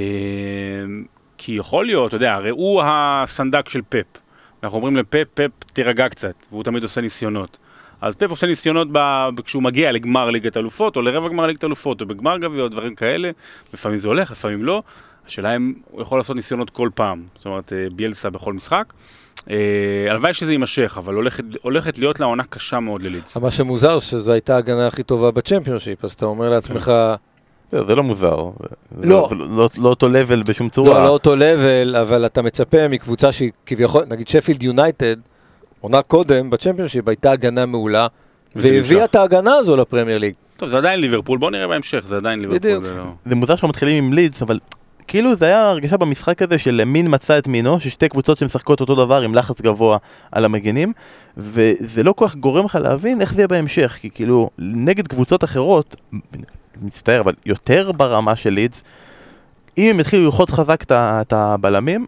[1.37, 4.22] כי יכול להיות, אתה יודע, הרי הוא הסנדק של פפ.
[4.63, 7.57] אנחנו אומרים לפפ, פפ תירגע קצת, והוא תמיד עושה ניסיונות.
[8.01, 9.29] אז פפ עושה ניסיונות ב...
[9.45, 12.95] כשהוא מגיע לגמר ליגת אלופות, או לרבע גמר ליגת אלופות, או בגמר גביע, או דברים
[12.95, 13.31] כאלה.
[13.73, 14.83] לפעמים זה הולך, לפעמים לא.
[15.27, 17.23] השאלה אם הוא יכול לעשות ניסיונות כל פעם.
[17.35, 18.93] זאת אומרת, אה, ביאלסה בכל משחק.
[19.49, 19.55] אה,
[20.09, 23.37] הלוואי שזה יימשך, אבל הולכת, הולכת להיות לה עונה קשה מאוד ללידס.
[23.37, 26.91] מה שמוזר, שזו הייתה ההגנה הכי טובה בצ'מפיונשיפ, אז אתה אומר לעצמך,
[27.73, 28.35] זה זה לא מוזר.
[29.01, 29.29] זה לא.
[29.31, 31.03] לא- לא לא אותו לבל בשום לא, צורה.
[31.03, 35.15] לא אותו לבל, אבל אתה מצפה מקבוצה שהיא כביכול, נגיד שפילד יונייטד,
[35.81, 38.07] עונה קודם בצ'מפיונשיפ הייתה הגנה מעולה,
[38.55, 39.05] והביאה.
[39.05, 40.33] את ההגנה הזו לפרמייר ליג.
[40.57, 42.59] טוב, זה עדיין ליברפול, בואו נראה בהמשך, זה עדיין ליברפול.
[42.59, 42.85] בדיוק.
[42.85, 43.03] זה לא...
[43.25, 44.59] זה מוזר שאנחנו מתחילים עם לידס, אבל
[45.07, 48.95] כאילו זה היה הרגשה במשחק הזה של מין מצא את מינו, ששתי קבוצות שמשחקות אותו
[48.95, 49.97] דבר עם לחץ גבוה
[50.31, 50.93] על המגנים,
[51.37, 55.43] וזה לא כל כך גורם לך להבין איך זה יהיה בהמשך, כי כאילו נגד קבוצות
[55.43, 55.95] אחרות,
[56.81, 58.83] מצטער, אבל יותר ברמה של לידס,
[59.77, 62.05] אם הם יתחילו ללחוץ חזק את הבלמים,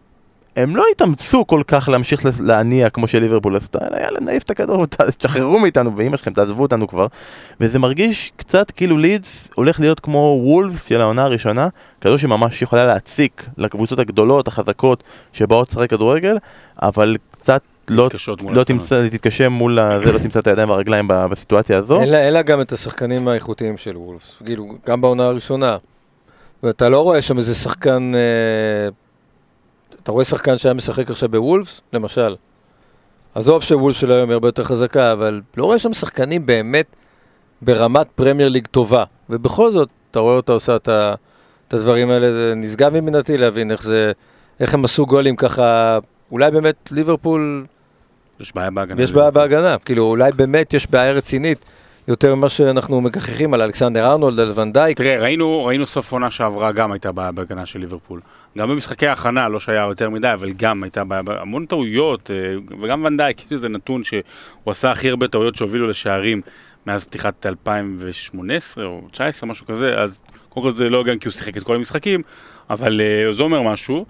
[0.56, 4.86] הם לא יתאמצו כל כך להמשיך להניע כמו שליברפול עשתה, אלא יאללה נעיף את הכדור,
[5.18, 7.06] תשחררו מאיתנו, באמא שלכם, תעזבו אותנו כבר.
[7.60, 11.68] וזה מרגיש קצת כאילו לידס הולך להיות כמו וולף של העונה הראשונה,
[12.00, 15.02] כזו שממש יכולה להציק לקבוצות הגדולות, החזקות,
[15.32, 16.36] שבאות לשחק כדורגל,
[16.82, 18.08] אבל קצת לא,
[18.54, 18.64] לא.
[18.64, 22.00] תמצא, תתקשה מול הזה, לא תמצא את הידיים והרגליים בסיטואציה הזו.
[22.00, 25.76] אין לה- אין לה גם את השחקנים האיכותיים של וולפס, כאילו, גם בעונה הראשונה.
[26.62, 28.88] ואתה לא רואה שם איזה שחקן, אה,
[30.02, 32.36] אתה רואה שחקן שהיה משחק עכשיו בוולפס, למשל.
[33.34, 36.86] עזוב שוולפס של היום היא הרבה יותר חזקה, אבל לא רואה שם שחקנים באמת
[37.62, 39.04] ברמת פרמייר ליג טובה.
[39.30, 41.14] ובכל זאת, אתה רואה אותה עושה את, ה,
[41.68, 44.12] את הדברים האלה, זה נשגב מבינתי להבין איך זה,
[44.60, 45.98] איך הם עשו גולים ככה,
[46.32, 47.64] אולי באמת ליברפול
[48.40, 49.02] יש בעיה בהגנה.
[49.02, 51.64] יש בעיה בהגנה, כאילו אולי באמת יש בעיה רצינית
[52.08, 54.96] יותר ממה שאנחנו מגחכים על אלכסנדר ארנולד, על ונדייק.
[54.96, 58.20] תראה, ראינו, ראינו סוף עונה שעברה גם הייתה בעיה בהגנה של ליברפול.
[58.58, 62.36] גם במשחקי ההכנה, לא שהיה יותר מדי, אבל גם הייתה בעיה, המון טעויות, אה,
[62.80, 64.22] וגם ונדייק, יש איזה נתון שהוא
[64.66, 66.40] עשה הכי הרבה טעויות שהובילו לשערים
[66.86, 71.32] מאז פתיחת 2018 או 2019, משהו כזה, אז קודם כל זה לא גם כי הוא
[71.32, 72.22] שיחק את כל המשחקים,
[72.70, 74.06] אבל אה, זה אומר משהו.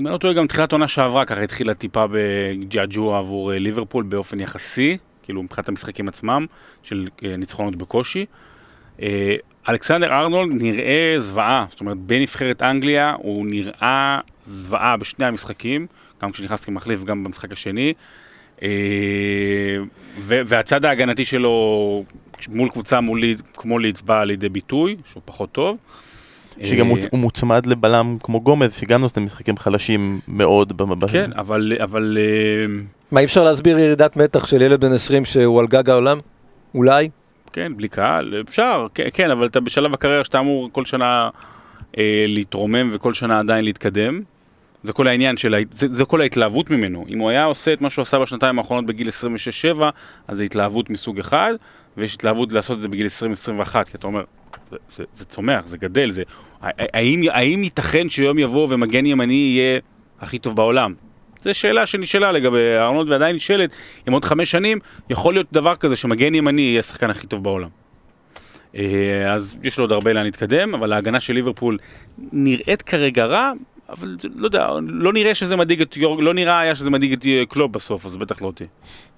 [0.00, 4.04] אם אני לא טועה, גם תחילת עונה שעברה ככה התחילה טיפה בג'עג'וע עבור אה, ליברפול
[4.04, 6.46] באופן יחסי, כאילו מבחינת המשחקים עצמם,
[6.82, 8.26] של אה, ניצחונות בקושי.
[9.02, 9.36] אה,
[9.68, 15.86] אלכסנדר ארנולד נראה זוועה, זאת אומרת בנבחרת אנגליה הוא נראה זוועה בשני המשחקים,
[16.22, 17.92] גם כשנכנס כמחליף וגם במשחק השני.
[20.18, 22.04] והצד ההגנתי שלו
[22.48, 23.22] מול קבוצה מול
[23.54, 25.76] כמו לידס בא לידי ביטוי, שהוא פחות טוב.
[26.62, 30.72] שגם אה, הוא מוצמד לבלם כמו גומז, שגם נותן משחקים חלשים מאוד.
[31.12, 32.66] כן, אבל, אבל אה,
[33.10, 36.18] מה, אי אפשר להסביר ירידת מתח של ילד בן 20 שהוא על גג העולם?
[36.74, 37.08] אולי?
[37.52, 41.30] כן, בלי קהל, אפשר, כן, כן, אבל אתה בשלב הקריירה שאתה אמור כל שנה
[41.98, 44.20] אה, להתרומם וכל שנה עדיין להתקדם.
[44.82, 47.04] זה כל העניין של, זה, זה כל ההתלהבות ממנו.
[47.08, 49.82] אם הוא היה עושה את מה שהוא עשה בשנתיים האחרונות בגיל 26-7,
[50.28, 51.54] אז זה התלהבות מסוג אחד,
[51.96, 54.24] ויש התלהבות לעשות את זה בגיל 20-21, כי אתה אומר,
[54.70, 56.22] זה, זה, זה צומח, זה גדל, זה...
[56.62, 59.80] האם, האם ייתכן שיום יבוא ומגן ימני יהיה
[60.20, 60.94] הכי טוב בעולם?
[61.42, 63.72] זו שאלה שנשאלה לגבי ארנולד ועדיין נשאלת,
[64.08, 64.78] אם עוד חמש שנים
[65.10, 67.68] יכול להיות דבר כזה שמגן ימני יהיה השחקן הכי טוב בעולם.
[68.76, 71.78] אה, אז יש לו עוד הרבה לאן להתקדם, אבל ההגנה של ליברפול
[72.32, 73.52] נראית כרגע רע,
[73.90, 77.26] אבל לא יודע, לא נראה שזה מדאיג את יורג, לא נראה היה שזה מדאיג את
[77.48, 78.64] קלופ בסוף, אז בטח לא אותי.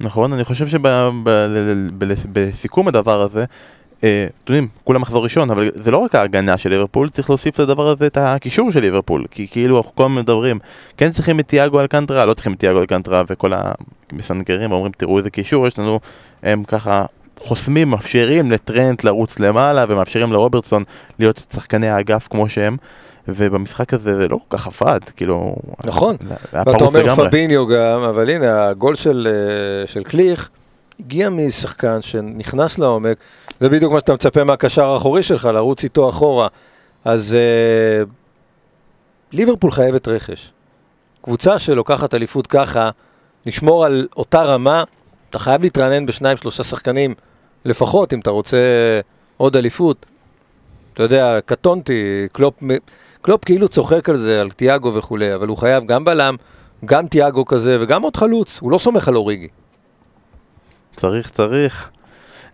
[0.01, 3.45] נכון, אני חושב שבסיכום הדבר הזה,
[4.05, 7.61] אה, אתם יודעים, כולם מחזור ראשון, אבל זה לא רק ההגנה של ליברפול, צריך להוסיף
[7.61, 10.59] לדבר הזה את הקישור של ליברפול, כי כאילו אנחנו כל הזמן מדברים,
[10.97, 13.53] כן צריכים את תיאגו אלקנטרה, לא צריכים את תיאגו אלקנטרה, וכל
[14.13, 16.01] המסנגרים אומרים, תראו איזה קישור יש לנו,
[16.43, 17.05] הם ככה
[17.39, 20.85] חוסמים, מאפשרים לטרנט לרוץ למעלה, ומאפשרים לרוברטסון
[21.19, 22.77] להיות שחקני האגף כמו שהם.
[23.29, 25.57] ובמשחק הזה זה לא כל כך עבד, כאילו...
[25.87, 26.17] נכון.
[26.53, 27.29] ואתה אומר.
[27.29, 30.49] פביניו גם, אבל הנה, הגול של, אה, של קליך
[31.01, 33.17] הגיע משחקן שנכנס לעומק,
[33.61, 36.49] זה בדיוק מה שאתה מצפה מהקשר האחורי שלך, לרוץ איתו אחורה.
[37.05, 38.05] אז אה,
[39.33, 40.53] ליברפול חייבת רכש.
[41.23, 42.91] קבוצה שלוקחת אליפות ככה,
[43.47, 44.85] לשמור על אותה רמה,
[45.31, 47.15] אתה חייב להתרענן בשניים, שלושה שחקנים
[47.65, 48.59] לפחות, אם אתה רוצה
[49.37, 50.07] עוד אליפות.
[50.93, 52.55] אתה יודע, קטונתי, קלופ,
[53.23, 56.37] קלופ כאילו צוחק על זה, על תיאגו וכולי, אבל הוא חייב גם בלם,
[56.85, 59.49] גם תיאגו כזה וגם עוד חלוץ, הוא לא סומך על אוריגי.
[60.97, 61.91] צריך, צריך.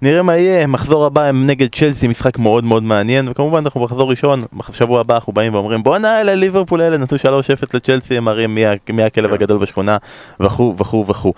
[0.03, 4.11] נראה מה יהיה, מחזור הבא הם נגד צ'לסי, משחק מאוד מאוד מעניין, וכמובן אנחנו במחזור
[4.11, 7.21] ראשון, בשבוע הבא אנחנו באים ואומרים בואנה אלה ליברפול האלה נתנו 3-0
[7.75, 9.35] לצ'לסי, הם מראים מי, הכלב כן.
[9.35, 9.97] הגדול בשכונה,
[10.41, 11.33] וכו' וכו' וכו'.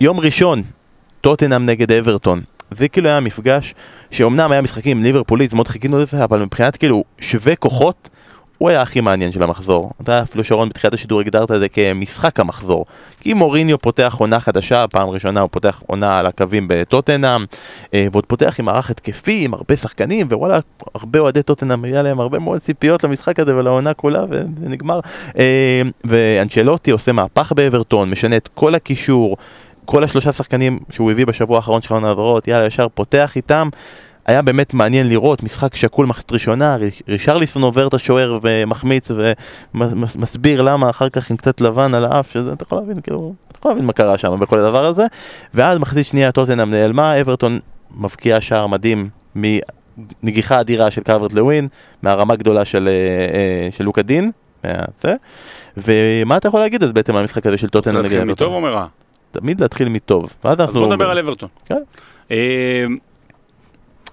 [0.00, 0.62] יום ראשון,
[1.20, 2.40] טוטנאם נגד אברטון.
[2.70, 3.74] זה כאילו היה מפגש
[4.10, 8.08] שאומנם היה משחקים עם ליברפוליסט, מאוד חיכינו לזה, אבל מבחינת כאילו שווה כוחות,
[8.58, 9.90] הוא היה הכי מעניין של המחזור.
[10.02, 12.86] אתה אפילו שרון בתחילת השידור הגדרת את זה כמשחק המחזור.
[13.20, 17.44] כי מוריניו פותח עונה חדשה, פעם ראשונה הוא פותח עונה על הקווים בטוטנאם,
[17.94, 20.58] אה, ועוד פותח עם מערך התקפי, עם הרבה שחקנים, ווואלה,
[20.94, 25.00] הרבה אוהדי טוטנאם, היה להם הרבה מאוד ציפיות למשחק הזה ולעונה כולה, וזה נגמר.
[25.38, 29.36] אה, ואנצ'לוטי עושה מהפך באברטון, משנה את כל הקישור.
[29.84, 33.68] כל השלושה שחקנים שהוא הביא בשבוע האחרון של העונה העברות, יאללה, ישר פותח איתם.
[34.28, 39.10] היה באמת מעניין לראות משחק שקול מחצית ראשונה, ריש- רישרליסון עובר את השוער ומחמיץ
[39.74, 43.58] ומסביר למה אחר כך עם קצת לבן על האף, שזה, אתה יכול להבין, כאילו, אתה
[43.58, 45.06] יכול להבין מה קרה שם בכל הדבר הזה.
[45.54, 47.58] ואז מחצית שנייה טוטנאם נעלמה, אברטון
[47.96, 49.08] מבקיע שער מדהים
[50.22, 51.68] מנגיחה אדירה של קרברט לווין,
[52.02, 52.92] מהרמה גדולה של, אה,
[53.34, 54.30] אה, של לוקה דין.
[55.02, 55.14] זה.
[55.76, 58.54] ומה אתה יכול להגיד אז בעצם על המשחק הזה של טוטנאם נגד להתחיל מטוב אברטון?
[58.54, 58.86] או מרע?
[59.30, 60.34] תמיד להתחיל מטוב.
[60.44, 60.80] ואז אז אנחנו...
[60.80, 61.48] בוא נדבר על אברטון.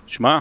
[0.07, 0.39] שמע,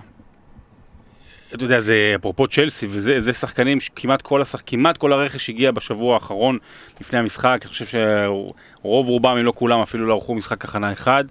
[1.55, 5.71] אתה יודע, זה אפרופו צ'לסי, וזה זה שחקנים שכמעט כל, השח, כמעט כל הרכש הגיע
[5.71, 6.59] בשבוע האחרון
[7.01, 11.25] לפני המשחק, אני חושב שרוב רובם, אם לא כולם, אפילו לא ערכו משחק הכנה אחד.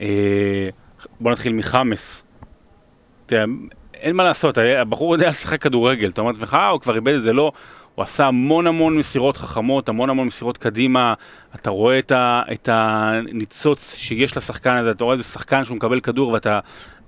[0.00, 0.68] אה,
[1.20, 2.24] בוא נתחיל מחמאס.
[3.94, 7.22] אין מה לעשות, הבחור יודע לשחק כדורגל, אתה אומר לעצמך, אה, הוא כבר איבד את
[7.22, 7.52] זה, לא.
[7.94, 11.14] הוא עשה המון המון מסירות חכמות, המון המון מסירות קדימה,
[11.54, 16.00] אתה רואה את, ה, את הניצוץ שיש לשחקן הזה, אתה רואה איזה שחקן שהוא מקבל
[16.00, 16.60] כדור ואתה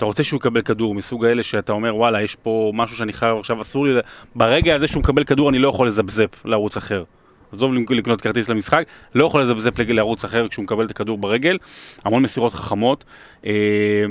[0.02, 3.60] רוצה שהוא יקבל כדור, מסוג האלה שאתה אומר וואלה, יש פה משהו שאני חייב עכשיו,
[3.60, 3.92] אסור לי,
[4.34, 7.04] ברגע הזה שהוא מקבל כדור אני לא יכול לזפזפ לערוץ אחר.
[7.52, 11.58] עזוב לקנות כרטיס למשחק, לא יכול לזפזפ לערוץ אחר כשהוא מקבל את הכדור ברגל,
[12.04, 13.04] המון מסירות חכמות.
[13.46, 14.04] אה,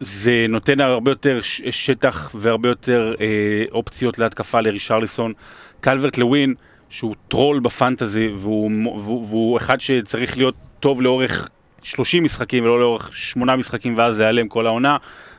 [0.00, 1.38] זה נותן הרבה יותר
[1.70, 5.32] שטח והרבה יותר אה, אופציות להתקפה לרישרליסון.
[5.80, 6.54] קלברט לווין,
[6.90, 11.48] שהוא טרול בפנטזי, והוא, והוא, והוא אחד שצריך להיות טוב לאורך
[11.82, 14.96] 30 משחקים ולא לאורך 8 משחקים ואז להיעלם כל העונה,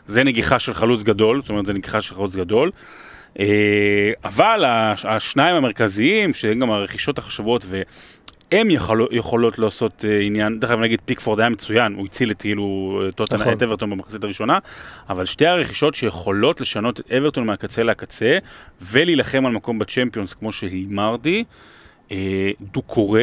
[0.07, 2.71] זה נגיחה של חלוץ גדול, זאת אומרת זה נגיחה של חלוץ גדול.
[3.39, 4.63] אה, אבל
[5.03, 7.65] השניים המרכזיים, שהם גם הרכישות החשובות
[8.51, 12.41] הם יכול, יכולות לעשות uh, עניין, דרך אגב נגיד פיקפורד היה מצוין, הוא הציל את
[12.41, 13.53] כאילו טוטנה, נכון.
[13.53, 14.59] את אברטון במחצית הראשונה,
[15.09, 18.37] אבל שתי הרכישות שיכולות לשנות את אברטון מהקצה לקצה
[18.81, 21.43] ולהילחם על מקום בצ'מפיונס כמו שהימרתי,
[22.09, 22.13] uh,
[22.73, 23.21] דו-קורא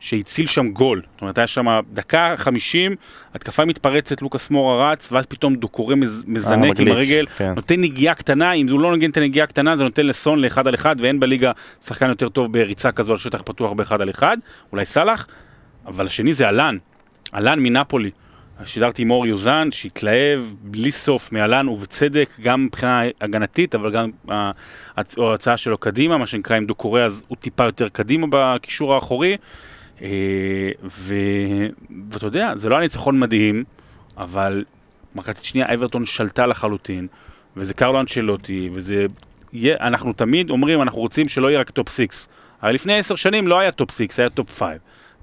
[0.00, 1.02] שהציל שם גול.
[1.12, 2.96] זאת אומרת, היה שם דקה חמישים,
[3.34, 7.52] התקפה מתפרצת, לוקאס מורה רץ, ואז פתאום דוקורי מז, מזנק עם הרגל, כן.
[7.56, 10.74] נותן נגיעה קטנה, אם הוא לא נוגן את הנגיעה הקטנה, זה נותן לסון לאחד על
[10.74, 14.36] אחד, ואין בליגה שחקן יותר טוב בריצה כזו על שטח פתוח באחד על אחד,
[14.72, 15.26] אולי סאלח,
[15.86, 16.76] אבל השני זה אלן,
[17.34, 18.10] אלן מנפולי.
[18.64, 24.10] שידרתי עם אור יוזן, שהתלהב בלי סוף מאלן, ובצדק, גם מבחינה הגנתית, אבל גם
[25.18, 29.36] ההצעה שלו קדימה, מה שנקרא עם דוקורי, אז הוא טיפה יותר קדימה בקישור האחורי.
[30.02, 31.14] אה, ו...
[32.10, 33.64] ואתה יודע, זה לא היה ניצחון מדהים,
[34.16, 34.64] אבל
[35.14, 37.06] מחצית שנייה אברטון שלטה לחלוטין,
[37.56, 39.06] וזה קרלו אנצ'לוטי, וזה...
[39.80, 42.26] אנחנו תמיד אומרים, אנחנו רוצים שלא יהיה רק טופ 6.
[42.62, 44.68] אבל לפני עשר שנים לא היה טופ 6, היה טופ 5.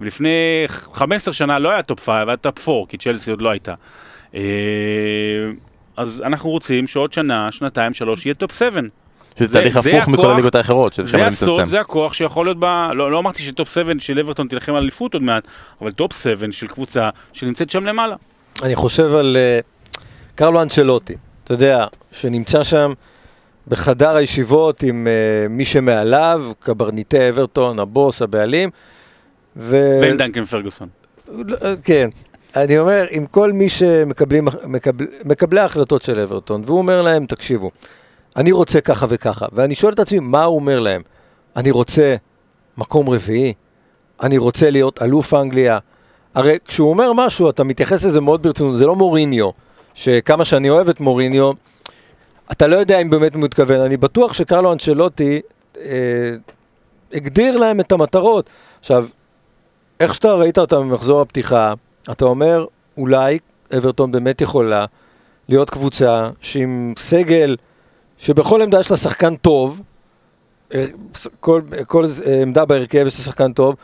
[0.02, 0.30] ולפני
[0.68, 3.74] 15 שנה לא היה טופ 5, היה טופ 4, כי צ'לסי עוד לא הייתה.
[4.36, 4.42] אה,
[5.98, 8.82] אז אנחנו רוצים שעוד שנה, שנתיים, שלוש, יהיה טופ 7.
[9.39, 11.00] שזה תהליך הפוך מכל הליגות האחרות.
[11.04, 12.65] זה הסוד, זה הכוח שיכול להיות ב...
[12.93, 15.47] לא, לא אמרתי שטופ 7 של אברטון תילחם על אליפות עוד מעט,
[15.82, 18.15] אבל טופ 7 של קבוצה שנמצאת שם למעלה.
[18.63, 19.97] אני חושב על uh,
[20.36, 22.93] קרלו אנצ'לוטי, אתה יודע, שנמצא שם
[23.67, 28.69] בחדר הישיבות עם uh, מי שמעליו, קברניטי אברטון, הבוס, הבעלים.
[29.58, 30.00] ו...
[30.02, 30.88] ואין דנקן פרגוסון.
[31.63, 32.10] אה, כן.
[32.56, 37.71] אני אומר, עם כל מי שמקבלים, מקבל, מקבלי ההחלטות של אברטון, והוא אומר להם, תקשיבו,
[38.38, 39.45] אני רוצה ככה וככה.
[39.52, 41.02] ואני שואל את עצמי, מה הוא אומר להם?
[41.56, 42.15] אני רוצה
[42.78, 43.54] מקום רביעי?
[44.23, 45.80] אני רוצה להיות אלוף אנגליה?
[46.36, 49.50] הרי כשהוא אומר משהו, אתה מתייחס לזה מאוד ברצינות, זה לא מוריניו,
[49.93, 51.52] שכמה שאני אוהב את מוריניו,
[52.52, 53.80] אתה לא יודע אם באמת הוא מתכוון.
[53.80, 55.41] אני בטוח שקרלו אנצ'לוטי
[55.78, 55.82] אה,
[57.13, 58.50] הגדיר להם את המטרות.
[58.80, 59.08] עכשיו,
[60.00, 61.73] איך שאתה ראית אותם במחזור הפתיחה,
[62.12, 62.65] אתה אומר,
[62.97, 63.39] אולי
[63.78, 64.86] אברטון באמת יכולה
[65.50, 67.56] להיות קבוצה שעם סגל
[68.17, 69.82] שבכל עמדה יש לה שחקן טוב,
[70.73, 70.86] אה,
[71.39, 72.06] כל, כל
[72.41, 73.75] עמדה בהרכב יש לה שחקן טוב,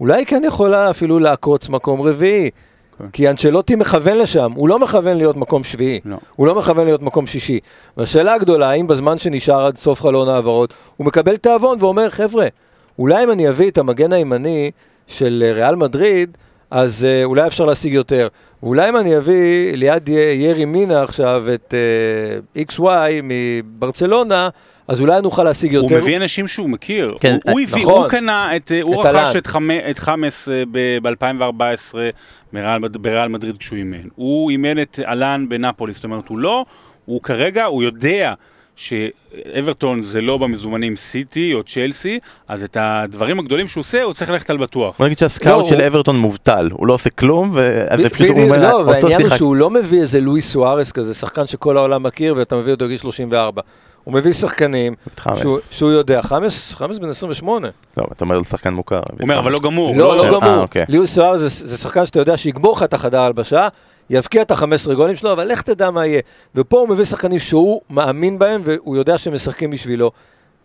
[0.00, 2.50] אולי כן יכולה אפילו לעקוץ מקום רביעי.
[2.98, 3.10] כן.
[3.12, 6.16] כי אנצ'לוטי מכוון לשם, הוא לא מכוון להיות מקום שביעי, לא.
[6.36, 7.60] הוא לא מכוון להיות מקום שישי.
[7.96, 12.46] והשאלה הגדולה, האם בזמן שנשאר עד סוף חלון העברות, הוא מקבל תיאבון ואומר, חבר'ה,
[12.98, 14.70] אולי אם אני אביא את המגן הימני
[15.06, 16.36] של אה, ריאל מדריד,
[16.70, 18.28] אז uh, אולי אפשר להשיג יותר.
[18.62, 21.74] ואולי אם אני אביא ליד ירי מינה עכשיו את
[22.56, 24.48] uh, אה, XY מברצלונה,
[24.88, 25.94] אז אולי נוכל להשיג יותר.
[25.94, 27.16] הוא מביא אנשים שהוא מכיר.
[27.20, 28.02] כן, הוא, הוא, הביא, נכון.
[28.02, 31.94] הוא קנה, את, את הוא רכש את, חמ, את חמאס ב-2014
[33.00, 34.08] בריאל מדריד כשהוא אימן.
[34.14, 36.64] הוא אימן את אלן בנפולי, זאת אומרת, הוא לא,
[37.04, 38.34] הוא כרגע, הוא יודע
[38.80, 44.30] שאברטון זה לא במזומנים סיטי או צ'לסי, אז את הדברים הגדולים שהוא עושה, הוא צריך
[44.30, 44.98] ללכת על בטוח.
[44.98, 47.56] בוא נגיד שהסקאוט של אברטון מובטל, הוא לא עושה כלום,
[47.98, 51.76] ופשוט הוא אומר, לא, והעניין הוא שהוא לא מביא איזה לואי סוארס כזה, שחקן שכל
[51.76, 53.62] העולם מכיר, ואתה מביא אותו בגיל 34.
[54.04, 54.94] הוא מביא שחקנים
[55.70, 57.68] שהוא יודע, חמאס בן 28.
[57.96, 58.96] לא, אתה אומר שחקן מוכר.
[59.10, 59.96] הוא אומר, אבל לא גמור.
[59.96, 60.54] לא, לא, לא גמור.
[60.54, 60.84] אה, אוקיי.
[60.88, 63.68] לואי סוארס זה שחקן שאתה יודע שיגמור לך את החדר הלבשה,
[64.10, 66.20] יבקיע את ה-15 גולים שלו, אבל לך תדע מה יהיה.
[66.54, 70.10] ופה הוא מביא שחקנים שהוא מאמין בהם, והוא יודע שהם משחקים בשבילו.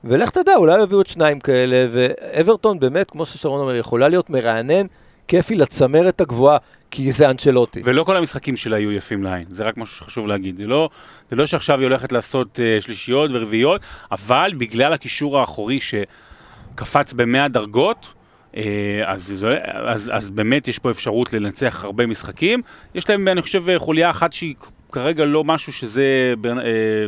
[0.04, 4.86] ולך תדע, אולי יביאו עוד שניים כאלה, ואברטון באמת, כמו ששרון אומר, יכולה להיות מרענן,
[5.28, 6.58] כיפי לצמרת הגבוהה,
[6.92, 7.82] כי זה אנצ'לוטי.
[7.86, 10.58] ולא כל המשחקים שלה יהיו יפים לעין, זה רק משהו שחשוב להגיד.
[10.58, 10.90] זה לא,
[11.30, 13.82] זה לא שעכשיו היא הולכת לעשות uh, שלישיות ורביעיות,
[14.12, 18.14] אבל בגלל הקישור האחורי שקפץ במאה דרגות,
[19.06, 19.46] אז,
[19.86, 22.62] אז, אז באמת יש פה אפשרות לנצח הרבה משחקים.
[22.96, 24.56] יש להם, אני חושב, חוליה אחת שהיא
[24.92, 26.34] כרגע לא משהו שזה...
[26.46, 27.06] אה,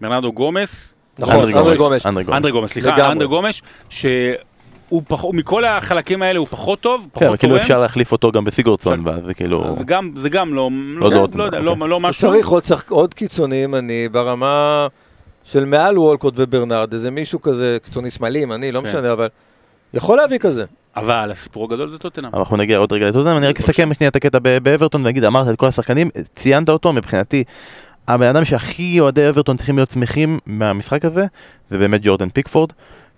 [0.00, 1.76] ברנרדו גומס, נכון, אנדרי גומש.
[1.76, 2.06] גומש.
[2.06, 2.70] אנדרי גומש.
[2.70, 3.12] סליחה.
[3.12, 5.24] אנדרי גומש, שהוא פח...
[5.32, 7.62] מכל החלקים האלה הוא פחות טוב, כן, אבל פחות כאילו תורם.
[7.62, 9.74] אפשר להחליף אותו גם בסיגורדסון, ואז זה כאילו...
[9.74, 11.88] זה גם, זה גם לא, לא לא, לא יודע, לא, אוקיי.
[11.88, 12.28] לא משהו.
[12.28, 12.90] צריך עוד, שחק...
[12.90, 14.86] עוד קיצוני ימני ברמה
[15.44, 18.86] של מעל וולקוט וברנרד, איזה מישהו כזה, קיצוני שמאלי, ימני, לא כן.
[18.86, 19.28] משנה, אבל
[19.94, 20.64] יכול להביא כזה.
[20.96, 22.30] אבל הסיפור הגדול זה טוטנאם.
[22.34, 25.56] אנחנו נגיע עוד רגע לטוטנאם, אני רק אסכם שנייה את הקטע באברטון ואגיד, אמרת את
[25.58, 27.44] כל השחקנים, ציינת אותו מבחינתי.
[28.08, 31.26] הבן אדם שהכי אוהדי אברטון צריכים להיות שמחים מהמשחק הזה,
[31.70, 32.72] זה באמת ג'ורדן פיקפורד.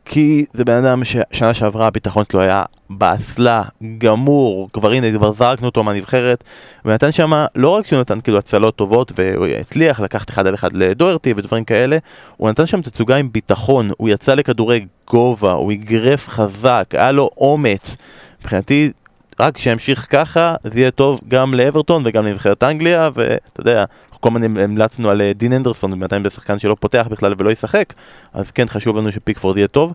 [0.04, 3.62] כי זה בן אדם ששנה שעברה הביטחון שלו היה באסלה,
[3.98, 6.44] גמור, כבר הנה, כבר זרקנו אותו מהנבחרת,
[6.84, 10.72] ונתן שם, לא רק שהוא נתן כאילו הצלות טובות, והוא הצליח לקחת אחד על אחד
[10.72, 11.98] לדוירטי ודברים כאלה,
[12.36, 17.30] הוא נתן שם תצוגה עם ביטחון, הוא יצא לכדורי גובה, הוא אגרף חזק, היה לו
[17.36, 17.96] אומץ.
[18.40, 18.92] מבחינתי,
[19.40, 23.84] רק שימשיך ככה, זה יהיה טוב גם לאברטון וגם לנבחרת אנגליה, ואתה יודע,
[24.22, 27.92] כל הזמן המלצנו על אה, דין אנדרסון, בינתיים זה שחקן שלא פותח בכלל ולא ישחק,
[28.32, 29.92] אז כן חשוב לנו שפיקפורד יהיה טוב.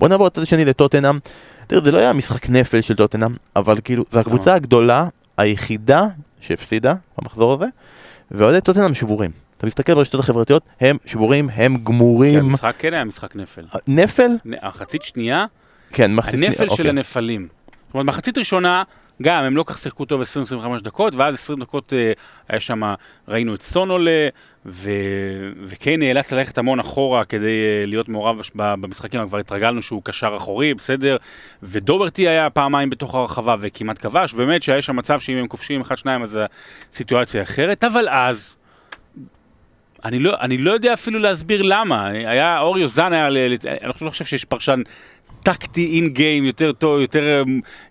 [0.00, 1.18] בוא נעבור לצד השני לטוטנאם.
[1.66, 6.06] תראה, זה לא היה משחק נפל של טוטנאם, אבל כאילו, זו הקבוצה הגדולה, היחידה
[6.40, 7.64] שהפסידה במחזור הזה,
[8.30, 9.30] ואוהדי טוטנאם שבורים.
[9.56, 12.44] אתה מסתכל ברשתות החברתיות, הם שבורים, הם כן, גמורים.
[12.44, 13.62] המשחק כן היה משחק נפל.
[13.88, 14.30] נפל?
[14.44, 15.44] נ- החצית שנייה,
[15.90, 16.88] כן, מחצית שנייה, הנפל של אוקיי.
[16.88, 17.48] הנפלים.
[17.86, 18.82] זאת אומרת, מחצית ראשונה,
[19.22, 20.24] גם הם לא כך שיחקו טוב 20-25
[20.82, 22.12] דקות, ואז 20 דקות אה,
[22.48, 22.94] היה שם,
[23.28, 24.28] ראינו את סון עולה,
[24.66, 24.90] ו...
[25.66, 30.74] וקיין נאלץ ללכת המון אחורה כדי אה, להיות מעורב במשחקים, כבר התרגלנו שהוא קשר אחורי,
[30.74, 31.16] בסדר,
[31.62, 36.22] ודוברטי היה פעמיים בתוך הרחבה וכמעט כבש, באמת שהיה שם מצב שאם הם כובשים אחד-שניים
[36.22, 36.38] אז
[36.92, 38.54] הסיטואציה אחרת, אבל אז...
[40.04, 44.24] אני לא, אני לא יודע אפילו להסביר למה, היה, אור יוזן היה, אני לא חושב
[44.24, 44.82] שיש פרשן
[45.42, 47.42] טקטי אין גיים יותר טוב, יותר אה,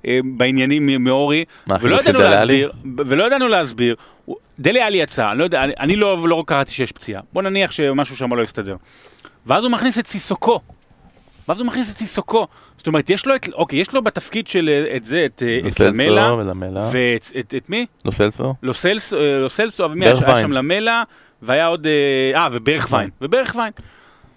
[0.08, 1.46] אה, בעניינים מאורי,
[1.82, 3.96] ולא ידענו להסביר, ולא ידענו להסביר,
[4.60, 7.72] דלי עלי יצא, אני לא יודע, אני, אני לא, לא קראתי שיש פציעה, בוא נניח
[7.72, 8.76] שמשהו שם לא יסתדר.
[9.46, 10.60] ואז הוא מכניס את סיסוקו,
[11.48, 14.70] ואז הוא מכניס את סיסוקו, זאת אומרת, יש לו את, אוקיי, יש לו בתפקיד של
[14.70, 16.90] אה, את זה, את, את למלה.
[16.92, 17.86] ואת את, את מי?
[18.06, 18.54] לוסלסו?
[18.64, 21.04] לוסלסו, לוסלסו, אבל מי היה שם למלה,
[21.42, 21.88] והיה עוד,
[22.36, 23.72] אה, וברכווין, וברכווין.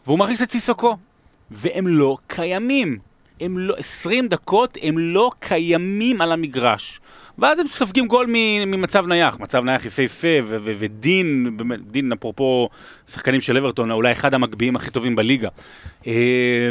[0.06, 0.96] והוא מכניס את סיסוקו,
[1.50, 2.98] והם לא קיימים.
[3.40, 7.00] הם לא, 20 דקות הם לא קיימים על המגרש.
[7.38, 8.26] ואז הם סופגים גול
[8.66, 12.68] ממצב נייח, מצב נייח יפהפה, ודין, דין אפרופו
[13.08, 15.48] שחקנים של אברטון, אולי אחד המגביהים הכי טובים בליגה.
[16.06, 16.70] אה,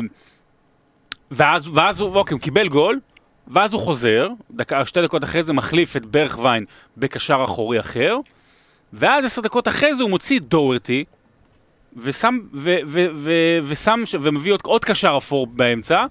[1.32, 3.00] ואז, ואז הוא, אוקיי, הוא קיבל גול,
[3.48, 6.66] ואז הוא חוזר, דקה, שתי דקות אחרי זה מחליף את ברכווין
[6.98, 8.18] בקשר אחורי אחר,
[8.94, 11.04] ואז עשר דקות אחרי זה הוא מוציא את דוהרטי,
[11.98, 13.32] ושם, ו, ו, ו,
[13.64, 16.06] ושם, ש- ומביא עוד, עוד קשר אפור באמצע,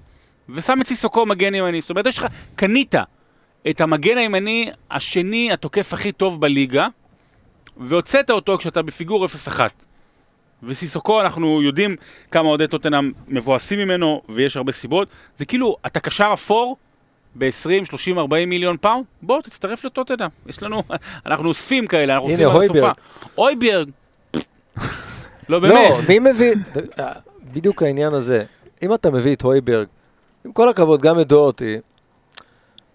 [0.48, 1.80] ושם את סיסוקו מגן ימני.
[1.80, 2.94] זאת אומרת, יש לך, קנית
[3.70, 6.88] את המגן הימני השני, התוקף הכי טוב בליגה,
[7.76, 9.60] והוצאת אותו כשאתה בפיגור 0-1.
[10.62, 11.96] וסיסוקו, אנחנו יודעים
[12.30, 15.08] כמה אוהדי טוטנאם מבואסים ממנו, ויש הרבה סיבות.
[15.36, 16.76] זה כאילו, אתה קשר אפור
[17.34, 20.28] ב-20, 30, 40 מיליון פאונד, בוא, תצטרף לטוטנאם.
[20.46, 20.82] יש לנו,
[21.26, 22.62] אנחנו אוספים כאלה, אנחנו עושים על.
[22.62, 22.90] הסופה.
[23.38, 23.90] אויברג.
[25.48, 26.08] לא, לא, באמת.
[26.08, 26.54] מי מביא...
[26.98, 27.12] אה,
[27.52, 28.44] בדיוק העניין הזה.
[28.82, 29.86] אם אתה מביא את הויברג,
[30.44, 31.78] עם כל הכבוד, גם את דורטי,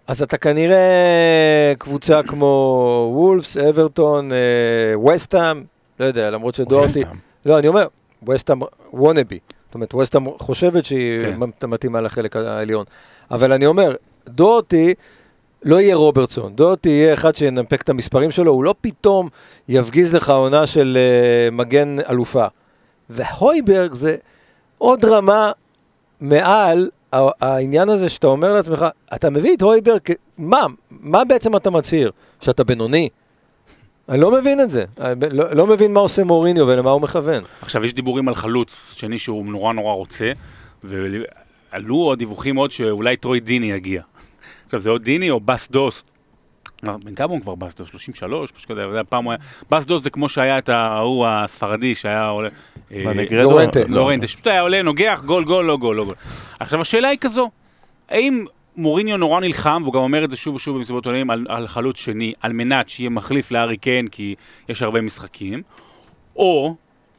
[0.07, 5.63] אז אתה כנראה קבוצה כמו וולפס, אברטון, אה, וסטאם,
[5.99, 7.01] לא יודע, למרות שדורטי...
[7.01, 7.15] סתם.
[7.45, 7.87] לא, אני אומר,
[8.27, 8.59] וסטאם
[8.93, 9.39] וונאבי.
[9.65, 11.39] זאת אומרת, וסטאם חושבת שהיא כן.
[11.59, 11.69] כן.
[11.69, 12.85] מתאימה לחלק העליון.
[13.31, 13.95] אבל אני אומר,
[14.27, 14.93] דורטי
[15.63, 16.55] לא יהיה רוברטסון.
[16.55, 19.29] דורטי יהיה אחד שינפק את המספרים שלו, הוא לא פתאום
[19.67, 22.45] יפגיז לך עונה של uh, מגן אלופה.
[23.09, 24.15] והויברג זה
[24.77, 25.51] עוד רמה
[26.21, 29.99] מעל העניין הזה שאתה אומר לעצמך, אתה מביא את הויברג,
[30.37, 30.65] מה?
[30.91, 32.11] מה בעצם אתה מצהיר?
[32.41, 33.09] שאתה בינוני?
[34.09, 34.85] אני לא מבין את זה.
[34.99, 37.43] ב- לא, לא מבין מה עושה מוריניו ולמה הוא מכוון.
[37.61, 40.31] עכשיו, יש דיבורים על חלוץ שני שהוא נורא נורא רוצה,
[40.83, 44.01] ועלו עוד דיווחים עוד שאולי טרוי דיני יגיע.
[44.65, 46.09] עכשיו, זה או דיני או בס דוסט.
[46.83, 47.91] בן כמה הוא כבר בס דוסט?
[47.91, 48.53] 33?
[48.55, 49.39] משהו כזה, פעם הוא היה...
[49.69, 52.49] בס דוסט זה כמו שהיה את ההוא הספרדי שהיה עולה...
[52.91, 53.13] אה?
[53.31, 53.79] לורנטה.
[53.79, 53.85] לא.
[53.87, 56.15] לורנטה, שפשוט היה עולה, נוגח, גול, גול, לא גול, לא גול.
[56.59, 57.51] עכשיו, השאלה היא כזו,
[58.09, 61.67] האם מוריניו נורא נלחם, והוא גם אומר את זה שוב ושוב במסיבות עולים, על, על
[61.67, 64.35] חלוץ שני, על מנת שיהיה מחליף לארי קיין, כי
[64.69, 65.61] יש הרבה משחקים,
[66.35, 66.75] או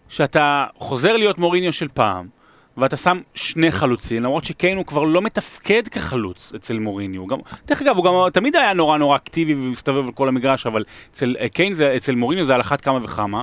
[0.08, 2.28] שאתה חוזר להיות מוריניו של פעם,
[2.76, 7.20] ואתה שם שני חלוצים, למרות שקיין הוא כבר לא מתפקד כחלוץ אצל מוריניו.
[7.20, 10.66] הוא גם, דרך אגב, הוא גם תמיד היה נורא נורא אקטיבי ומסתובב על כל המגרש,
[10.66, 13.42] אבל אצל אה, קיין, זה, אצל מוריניו זה על אחת כמה וכמה.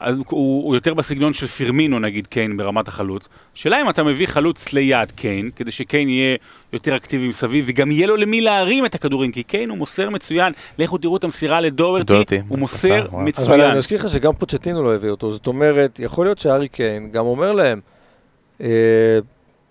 [0.00, 3.28] אז הוא, הוא יותר בסגנון של פירמינו נגיד קיין ברמת החלוץ.
[3.54, 6.36] שאלה אם אתה מביא חלוץ ליד קיין, כדי שקיין יהיה
[6.72, 10.52] יותר אקטיבי מסביב, וגם יהיה לו למי להרים את הכדורים, כי קיין הוא מוסר מצוין,
[10.78, 13.20] לכו תראו את המסירה לדוהרטי, דוהרטי, הוא מוסר וואו.
[13.20, 13.60] אבל מצוין.
[13.60, 17.26] אני מזכיר לך שגם פוצ'טינו לא הביא אותו, זאת אומרת, יכול להיות שהארי קיין גם
[17.26, 17.80] אומר להם,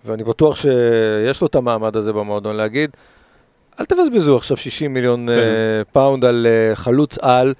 [0.04, 2.90] ואני בטוח שיש לו את המעמד הזה במועדון להגיד,
[3.80, 5.42] אל תבזבזו עכשיו 60 מיליון אה, כן.
[5.92, 7.54] פאונד על אה, חלוץ על,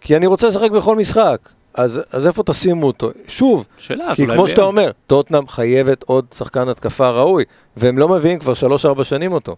[0.00, 1.38] כי אני רוצה לשחק בכל משחק.
[1.74, 3.10] אז, אז איפה תשימו אותו?
[3.28, 7.44] שוב, שאלה, כי כמו שאתה אומר, טוטנאם חייבת עוד שחקן התקפה ראוי,
[7.76, 8.52] והם לא מביאים כבר
[8.98, 9.56] 3-4 שנים אותו.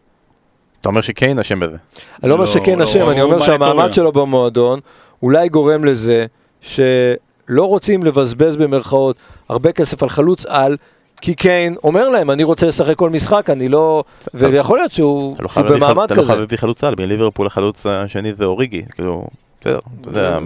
[0.80, 1.76] אתה אומר שקיין אשם בזה.
[2.22, 3.92] אני לא אומר לא, שכן לא, אשם, הוא אני אומר שהמעמד.
[3.92, 4.80] שלו במועדון
[5.22, 6.26] אולי גורם לזה
[6.60, 6.88] שלא
[7.48, 9.16] רוצים לבזבז במרכאות
[9.48, 10.76] הרבה כסף על חלוץ על,
[11.20, 14.04] כי קיין אומר להם, אני רוצה לשחק כל משחק, אני לא...
[14.34, 16.26] ויכול להיות שהוא לא במעמד חלוץ- אתה לא כזה.
[16.26, 19.26] חייב להביא חלוץ על, מליברפול החלוץ השני זה אוריגי, כאילו,
[19.60, 20.38] בסדר, אתה יודע,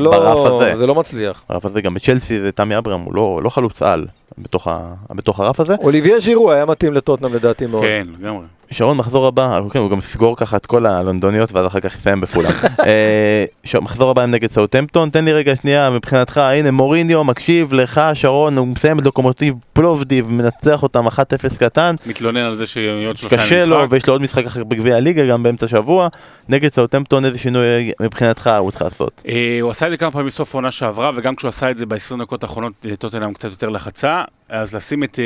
[0.00, 0.76] לא- ברף הזה.
[0.76, 1.42] זה לא מצליח.
[1.48, 4.06] הרף הזה גם בצ'לסי זה תמי אברהם, הוא לא- לא חלוץ על
[4.38, 5.74] בתוך הרף הזה.
[5.82, 7.84] אוליביה ז'ירו היה מתאים לטוטנאם לדעתי מאוד.
[7.84, 8.42] כן, לגמרי.
[8.72, 12.20] שרון מחזור הבא, כן, הוא גם יסגור ככה את כל הלונדוניות ואז אחר כך יסיים
[12.20, 12.50] בפולאם.
[12.86, 18.00] אה, מחזור הבא הם נגד סאוטמפטון, תן לי רגע שנייה מבחינתך, הנה מוריניו מקשיב לך
[18.14, 21.12] שרון, הוא מסיים את לוקומוטיב פלובדיב, מנצח אותם 1-0
[21.58, 23.92] קטן, מתלונן על זה שעוד שלושה ימים קשה לו משחק.
[23.92, 26.08] ויש לו עוד משחק אחר בגביע הליגה גם באמצע השבוע,
[26.48, 29.22] נגד סאוטמפטון איזה שינוי מבחינתך הוא צריך לעשות.
[29.28, 31.86] אה, הוא עשה את זה כמה פעמים בסוף העונה שעברה, וגם כשהוא עשה את זה
[31.86, 35.24] ב-20 דקות האחרונות, אה, טוטנאם קצת יותר לחצה, אז לשים את אה,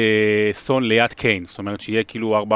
[0.52, 2.52] סון ליד קיין, זאת אומרת שיהיה כאילו 4-4-2,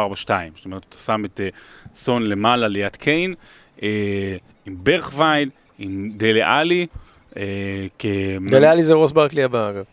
[0.56, 1.48] זאת אומרת, אתה שם את אה,
[1.94, 3.34] סון למעלה ליד קיין,
[3.82, 6.86] אה, עם ברחוויין, עם דלה אלי,
[7.36, 7.42] אה,
[7.98, 8.06] כ...
[8.50, 9.84] דלה אלי זה רוס ברקלי הבא אגב.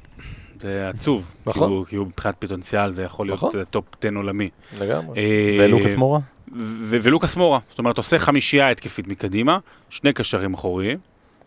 [0.59, 1.67] זה עצוב, נכון.
[1.69, 3.63] כי הוא- כי הוא מבחינת פוטנציאל, זה יכול להיות נכון.
[3.63, 4.49] טופ 10 עולמי.
[4.81, 5.19] לגמרי.
[5.19, 6.19] אה, ולוקאס מורה?
[6.57, 9.57] ו- ולוקאס מורה, זאת אומרת, עושה חמישייה התקפית מקדימה,
[9.89, 10.97] שני קשרים אחוריים,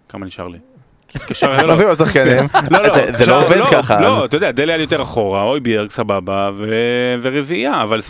[0.09, 0.59] כמה נשאר לי?
[1.43, 4.01] לא, לא, תביאו עוד שחקנים, לא, לא, זה- לא עובד ככה.
[4.01, 6.51] לא, אתה יודע, דלה יותר אחורה, אויביארג סבבה,
[7.23, 8.01] ורביעייה, אבל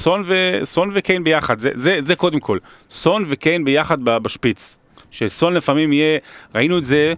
[0.65, 2.59] סון, וקיין ביחד, זה, קודם כל.
[2.91, 4.79] סון וקיין ביחד בשפיץ.
[5.11, 6.19] שסון לפעמים יהיה,
[6.55, 7.15] ראינו את זה,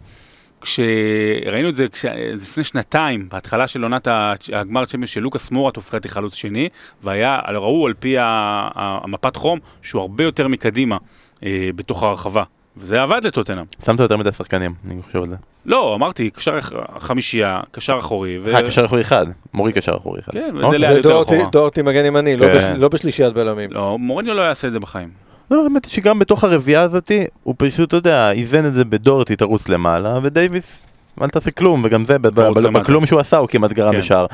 [0.60, 2.04] כשראינו את זה כש...
[2.42, 4.08] לפני שנתיים, בהתחלה של עונת
[4.52, 6.68] הגמר צ'מפיונס של לוקאס מורת הופכתי חלוץ שני,
[7.02, 10.96] והיה, ראו על פי המפת חום שהוא הרבה יותר מקדימה
[11.44, 12.42] אה, בתוך הרחבה.
[12.80, 13.64] וזה עבד לטוטנאם.
[13.86, 15.34] שמת יותר מדי שחקנים, אני חושב על זה.
[15.66, 16.58] לא, אמרתי, קשר
[16.98, 18.38] חמישייה, קשר אחורי.
[18.42, 20.32] ו- אה, קשר אחורי אחד, מורי קשר אחורי אחד.
[20.32, 20.68] כן, אוקיי.
[20.68, 21.38] ודלה היה יותר אחורה.
[21.52, 22.56] דורטי מגן ימני, לא כן.
[22.56, 23.72] בש- לא בשלישיית בלמים.
[23.72, 25.08] לא, מורניו לא יעשה את זה בחיים.
[25.50, 29.36] לא, האמת היא שגם בתוך הרביעייה הזאתי, הוא פשוט, אתה יודע, איזן את זה בדורטי,
[29.36, 30.86] תרוץ למעלה, ודייוויס,
[31.22, 32.18] אל תעשה כלום, וגם זה.
[32.18, 33.98] בכלום שהוא עשה, הוא כמעט גרם כן.
[33.98, 34.26] לשער.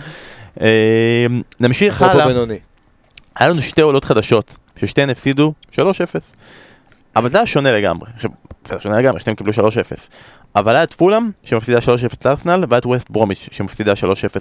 [0.61, 1.27] אה,
[1.61, 2.27] נמשיך הלאה.
[3.37, 5.79] היה לנו שתי עולות חדשות, ששתיהן הפסידו 3-0.
[7.17, 8.31] אבל זה היה שונה לגמרי, עכשיו,
[8.65, 9.57] בסדר, שונה לגמרי, שתיהם קיבלו 3-0.
[10.57, 11.83] אבל היה את פולאם, שמפסידה 3-0
[12.25, 13.97] לארסנל, והיה את ווסט ברומיץ', שמפסידה 3-0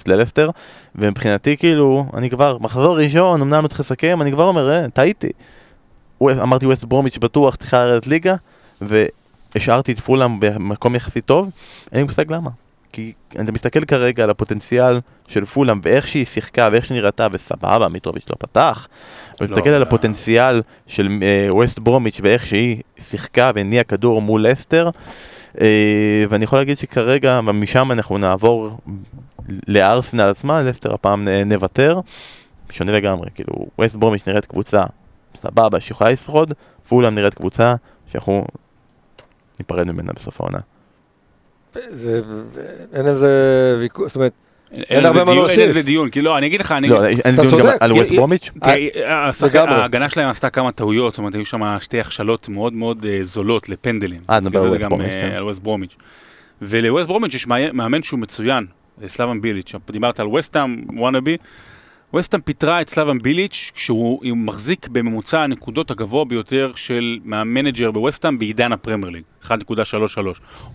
[0.07, 0.49] ללסטר,
[0.95, 5.29] ומבחינתי כאילו, אני כבר, מחזור ראשון, אמנם לא צריך לסכם, אני כבר אומר, אה, טעיתי.
[6.21, 8.35] אמרתי ווסט ברומיץ' בטוח צריכה לרדת ליגה,
[8.81, 11.49] והשארתי את פולאם במקום יחסית טוב,
[11.91, 12.49] אין לי מושג למה.
[12.91, 17.87] כי אתה מסתכל כרגע על הפוטנציאל של פולאם ואיך שהיא שיחקה ואיך שהיא נראתה, וסבבה,
[17.87, 18.87] מיטרוביץ' לא פתח.
[19.41, 19.87] ואני מסתכל על אה.
[19.87, 24.89] הפוטנציאל של אה, ווסט ברומיץ' ואיך שהיא שיחקה והניעה כדור מול לסטר.
[25.61, 28.77] אה, ואני יכול להגיד שכרגע, משם אנחנו נעבור
[29.67, 31.99] לארסנל עצמה, לסטר הפעם נוותר.
[32.69, 34.83] שונה לגמרי, כאילו, ווסט ברומיץ' נראית קבוצה
[35.35, 36.53] סבבה, שיכולה לשרוד,
[36.87, 37.75] פולאם נראית קבוצה
[38.11, 38.45] שאנחנו
[39.59, 40.57] ניפרד ממנה בסוף העונה.
[41.89, 42.21] זה-
[42.93, 43.31] אין על זה
[43.79, 44.31] ויכוח, זאת אומרת,
[44.89, 45.59] אין הרבה מה להוסיף.
[45.59, 46.87] אין על זה דיון, כי לא, אני אגיד לך, אני...
[46.89, 47.77] לא, אין אתה דיון גם צודק.
[47.79, 48.49] על ווסט י- ברומיץ'?
[49.69, 53.69] ההגנה שלהם עשתה כמה טעויות, זאת אומרת, היו שם שתי הכשלות מאוד מאוד אה, זולות
[53.69, 54.19] לפנדלים.
[54.29, 54.59] אה, נדבר
[55.35, 56.05] על ווסט ברומיץ', אה, כן.
[56.61, 58.65] ולווסט ברומיץ' יש מאמן שהוא מצוין,
[59.07, 59.71] סלאבן ביליץ'.
[59.91, 61.37] דיברת על וסטאם, wannabe.
[62.15, 68.71] וסטאם פיטרה את סלאבן ביליץ' כשהוא מחזיק בממוצע הנקודות הגבוה ביותר של מהמנג'ר בווסטאם בעידן
[68.71, 69.47] הפרמייר ליג, 1.33.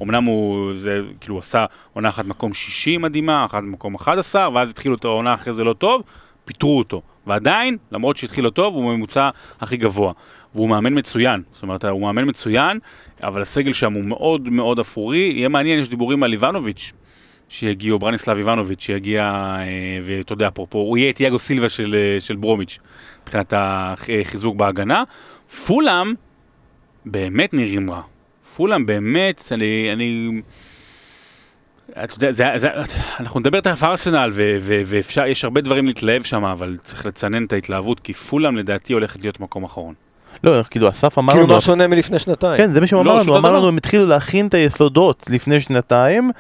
[0.03, 4.95] אמנם הוא, זה, כאילו, עשה עונה אחת מקום 60 מדהימה, אחת מקום 11, ואז התחילו
[4.95, 6.03] את העונה אחרי זה לא טוב,
[6.45, 7.03] פיטרו אותו.
[7.26, 9.30] ועדיין, למרות שהתחיל לא טוב, הוא בממוצע
[9.61, 10.12] הכי גבוה.
[10.55, 12.78] והוא מאמן מצוין, זאת אומרת, הוא מאמן מצוין,
[13.22, 15.32] אבל הסגל שם הוא מאוד מאוד אפורי.
[15.34, 16.93] יהיה מעניין, יש דיבורים על איבנוביץ',
[17.51, 19.64] שיגיעו, ברניסלב איבנוביץ', שיגיע, אה,
[20.03, 22.78] ואתה יודע, אפרופו, הוא יהיה תיאגו סילבה של, אה, של ברומיץ',
[23.22, 25.03] מבחינת החיזוק בהגנה.
[25.66, 26.14] פולאם
[27.07, 28.01] באמת נראים רע.
[28.57, 29.88] פולאם באמת, אני...
[29.92, 30.40] אני
[32.05, 32.68] אתה יודע, זה, זה,
[33.20, 37.44] אנחנו נדבר תכף ארסנל, ו- ו- ואפשר, יש הרבה דברים להתלהב שם, אבל צריך לצנן
[37.44, 39.94] את ההתלהבות, כי פולאם לדעתי הולכת להיות מקום אחרון.
[40.44, 42.57] לא, כאילו אסף אמר כאילו לנו, מה שונה מלפני שנתיים.
[42.57, 43.59] כן, זה מה שהוא לא, אמר לנו, שום הוא אמר.
[43.59, 46.30] לנו, הם התחילו להכין את היסודות לפני שנתיים,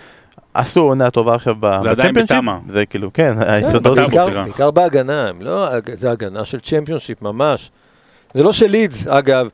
[0.54, 2.36] עשו עונה טובה עכשיו ב- זה עדיין בצ'מפיונשיפ.
[2.36, 2.58] בתמה.
[2.68, 3.98] זה כאילו, כן, כן, היסודות.
[3.98, 7.70] בעיקר- בהגנה, לא, זה הגנה של צ'מפיונשיפ ממש.
[8.34, 9.48] זה לא של לידס, אגב,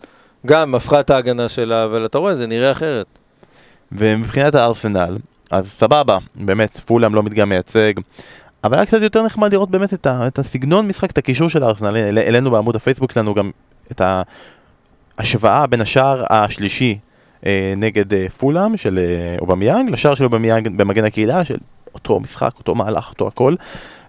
[0.46, 3.06] גם הפכה את ההגנה שלה, אבל אתה רואה, זה נראה אחרת.
[3.92, 5.16] ומבחינת הארסנל,
[5.50, 7.92] אז סבבה, באמת, פולאם לא מדגם מייצג.
[8.64, 11.62] אבל היה קצת יותר נחמד לראות באמת את, ה, את הסגנון משחק, את הקישור של
[11.62, 11.96] הארסנל.
[11.96, 13.50] אל- העלינו בעמוד הפייסבוק שלנו גם
[13.92, 14.02] את
[15.18, 16.98] ההשוואה בין השער השלישי
[17.76, 21.56] נגד אה, פולאם של אה, אובמיאנג לשער של אובמיאנג במגן הקהילה, של
[21.94, 23.54] אותו משחק, אותו מהלך, אותו הכל.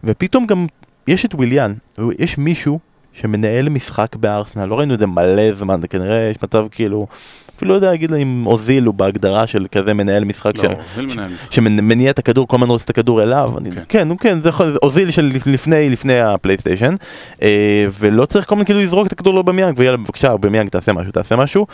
[0.04, 0.66] ופתאום גם
[1.08, 1.74] יש את וויליאן,
[2.20, 2.80] יש מישהו
[3.14, 7.08] שמנהל משחק בארסנל, לא ראינו את זה מלא זמן, זה כנראה יש מצב כאילו,
[7.56, 10.64] אפילו לא יודע להגיד אם אוזיל הוא בהגדרה של כזה מנהל משחק, לא,
[10.96, 11.52] ש- משחק.
[11.52, 13.84] שמניע את הכדור, כל הזמן רוצה את הכדור אליו, אני, כן.
[13.90, 16.96] כן, כן, זה יכול, אוזיל של לפני, לפני הפלייסטיישן,
[17.42, 20.94] אה, ולא צריך כל הזמן כאילו לזרוק את הכדור לא במיאנג, ויאללה בבקשה, במיאנג תעשה
[20.94, 21.68] משהו, תעשה משהו,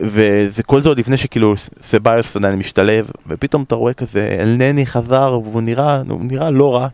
[0.00, 5.38] וזה כל זה עוד לפני שכאילו סביוס עדיין משתלב, ופתאום אתה רואה כזה, אלנני חזר,
[5.44, 6.88] והוא נראה, הוא נראה לא רע,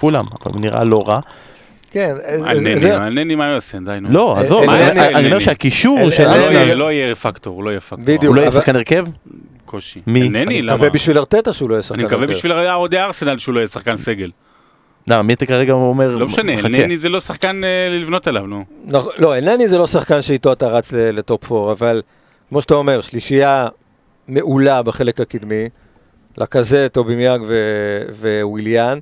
[0.00, 1.20] פולאם, אבל הוא נראה לא רע,
[1.90, 2.14] כן,
[2.46, 3.78] אלנני, זה- אלנני מה יעשה?
[3.84, 4.08] די נו.
[4.10, 5.40] לא, עזוב, אל- אני- אני אומר אלנני.
[5.40, 7.98] שהקישור של לא יהיה- לא יהיה פקטור, הוא לא יהיה פקטור.
[8.04, 8.24] בדיוק.
[8.24, 9.04] הוא לא יהיה שחקן הרכב?
[9.64, 10.00] קושי.
[10.06, 10.22] מי?
[10.22, 10.74] אלנני, אני למה?
[10.74, 11.94] מקווה בשביל ארטטה שהוא לא יהיה שחקן.
[11.94, 12.32] אני מקווה הרכב.
[12.36, 14.30] בשביל אוהדי ארסנל שהוא לא יהיה שחקן סגל.
[15.08, 16.16] למה, מי אתה כרגע אומר?
[16.16, 16.52] לא משנה.
[16.58, 18.64] אלנני זה לא שחקן אה, לבנות עליו, נו.
[18.86, 22.02] נכון, לא, אלנני זה לא שחקן שאיתו אתה רץ ל- לטופ 4, אבל
[22.52, 23.68] כמו שאתה אומר, שלישייה
[24.28, 25.68] מעולה בחלק הקדמי,
[26.38, 27.42] לקזט, אובמיאנג
[28.42, 28.98] וויליאן.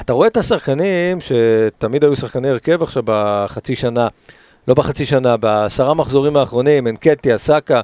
[0.00, 4.08] אתה רואה את השחקנים שתמיד היו שחקני הרכב עכשיו בחצי שנה,
[4.68, 7.80] לא בחצי שנה, בעשרה מחזורים האחרונים, אנקטיה, סאקה,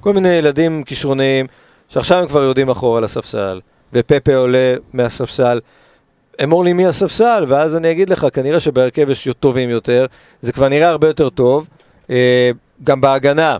[0.00, 1.46] כל מיני ילדים כישרוניים,
[1.88, 3.60] שעכשיו הם כבר יורדים אחורה לספסל,
[3.92, 5.60] ופפה עולה מהספסל.
[6.44, 10.06] אמור לי מי הספסל, ואז אני אגיד לך, כנראה שבהרכב יש טובים יותר,
[10.42, 11.68] זה כבר נראה הרבה יותר טוב.
[12.10, 12.50] אה,
[12.84, 13.56] גם בהגנה,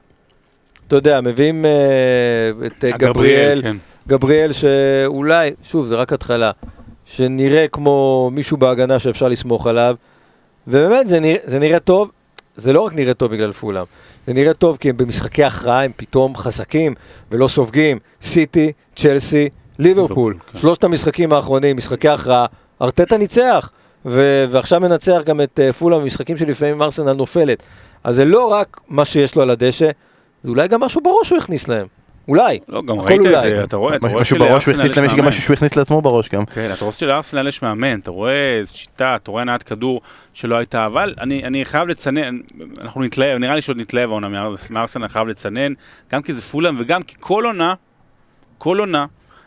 [0.89, 1.70] אתה יודע, מביאים אה,
[2.66, 3.76] את אה, גבריאל, כן.
[4.09, 6.51] גבריאל שאולי, שוב, זה רק התחלה,
[7.05, 9.97] שנראה כמו מישהו בהגנה שאפשר לסמוך עליו,
[10.68, 12.11] ובאמת זה נראה, זה נראה טוב,
[12.57, 13.84] זה לא רק נראה טוב בגלל פולאם,
[14.26, 16.95] זה נראה טוב כי הם במשחקי הכרעה הם פתאום חזקים
[17.30, 17.99] ולא סופגים.
[18.22, 20.59] סיטי, צ'לסי, ליברפול, ליברפול, כן.
[20.59, 22.47] שלושת המשחקים האחרונים, משחקי הכרעה,
[22.82, 23.70] ארטטה ניצח,
[24.07, 27.62] ו- ועכשיו מנצח גם את uh, פולאם במשחקים שלפעמים ארסנל נופלת.
[28.05, 29.89] אז זה לא רק מה שיש לו על הדשא,
[30.43, 31.86] זה אולי גם משהו בראש הוא הכניס להם.
[32.28, 32.59] אולי.
[32.68, 33.41] לא, גם ראית את אולי.
[33.41, 35.24] זה, אתה רואה, אתה רואה משהו בראש שלארסנל הכניס להם, יש גם.
[35.24, 36.47] משהו שהוא הכניס לעצמו בראש גם.
[36.47, 40.01] כן, אתה רואה שלארסנל יש מאמן, אתה רואה איזו שיטה, אתה רואה הנעת כדור
[40.34, 42.39] שלא הייתה, אבל אני, אני חייב לצנן,
[42.80, 45.72] אנחנו נתלהב, נראה לי שעוד נתלהב העונה מארס- מארסנל, אני חייב לצנן,
[46.12, 47.74] גם כי זה פולאם וגם כי כל עונה,
[48.59, 49.07] כל עונה,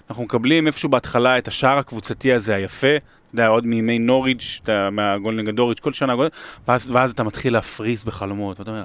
[0.10, 2.88] אנחנו מקבלים איפשהו בהתחלה את השער הקבוצתי הזה היפה,
[3.34, 4.62] יודע, עוד מימי נוריץ',
[4.92, 6.28] מהגול נגד נוריץ', כל שנה, גול,
[6.68, 8.84] ואז, ואז אתה מתחיל להפריז בחלומות, ואתה אומר,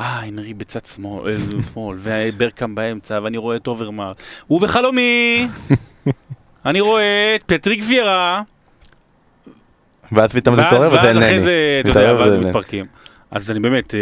[0.00, 1.36] אה, הנרי בצד שמאל, אה,
[1.72, 4.12] שמאל, וברגקאמפ באמצע, ואני רואה את אוברמרס,
[4.50, 5.48] ובחלומי,
[6.66, 8.42] אני רואה את פטריק וירה,
[10.12, 11.42] ואז פתאום זה מתעורר וזה ואז אחרי.
[11.42, 12.36] זה, אתה יודע, ואז.
[12.36, 12.86] מתפרקים.
[13.30, 14.00] אז אני באמת, אה,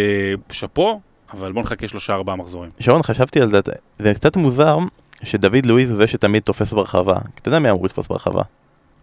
[0.50, 1.00] שאפו,
[1.32, 2.70] אבל בוא נחכה שלושה ארבעה מחזורים.
[2.80, 3.60] שרון, חשבתי על זה,
[3.98, 4.78] זה קצת מוזר
[5.22, 7.18] שדוד לואיז הוא זה שתמיד תופס ברחבה.
[7.34, 8.42] אתה יודע מי אמור לתפוס ברחבה?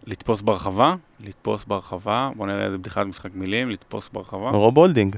[0.08, 0.94] לתפוס ברחבה,
[1.26, 4.50] לתפוס ברחבה, בוא נראה איזה בדיחת משחק מילים, לתפוס ברחבה.
[4.50, 5.16] רוב הולדינג.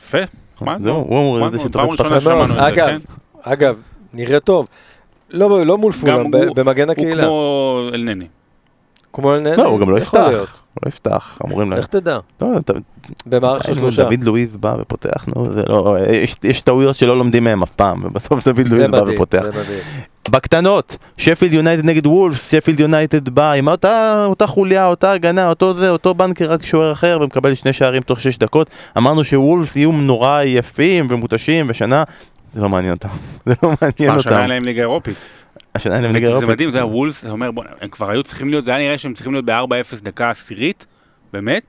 [0.00, 0.18] יפה,
[0.54, 0.94] נחמד זהו.
[0.96, 1.58] הוא אמור נחמד זה.
[1.58, 2.20] שתופס פעם ראשונה ברחבה.
[2.30, 2.98] שמענו את זה, אגב, כן?
[3.42, 3.76] אגב,
[4.12, 4.66] נראה טוב.
[5.30, 7.22] לא, לא מול פולאם, הוא- במגן הוא הקהילה.
[7.22, 8.26] כמו אלנני.
[9.12, 9.56] כמו אלנני?
[9.56, 10.30] לא, הוא גם לא יכול יפתח.
[10.32, 10.48] להיות.
[10.74, 11.76] הוא לא יפתח, אמורים לה...
[11.76, 12.18] איך תדע?
[12.42, 12.72] לא, אתה-
[13.26, 14.02] במערך של שלושה.
[14.04, 15.96] דוד לואיז בא ופותח, נו, זה לא...
[16.10, 19.42] יש- יש טעויות שלא לומדים מהם אף פעם, ובסוף דוד זה לואיז בא מדהים, ופותח.
[19.42, 19.80] זה מדהים.
[20.28, 25.74] בקטנות, שפילד יונייטד נגד וולפס, שפילד יונייטד בא עם אותה, אותה חוליה, אותה הגנה, אותו
[25.74, 28.70] זה, אותו בנקר, רק שוער אחר, ומקבל שני שערים תוך שש דקות.
[28.98, 32.02] אמרנו שוולפס יהיו נורא יפים ומותשים ושנה,
[32.54, 33.08] זה לא מעניין אותם.
[33.46, 34.38] זה לא מעניין מה, השנה אותם.
[34.38, 35.16] היה להם ליגה אירופית.
[35.74, 36.50] השנה אין להם ליגה זה אירופית.
[36.50, 37.50] מדהים, אתה יודע, וולס, אתה אומר,
[37.80, 40.86] הם כבר היו צריכים להיות, זה היה נראה שהם צריכים להיות ב-4-0 דקה עשירית,
[41.32, 41.62] באמת,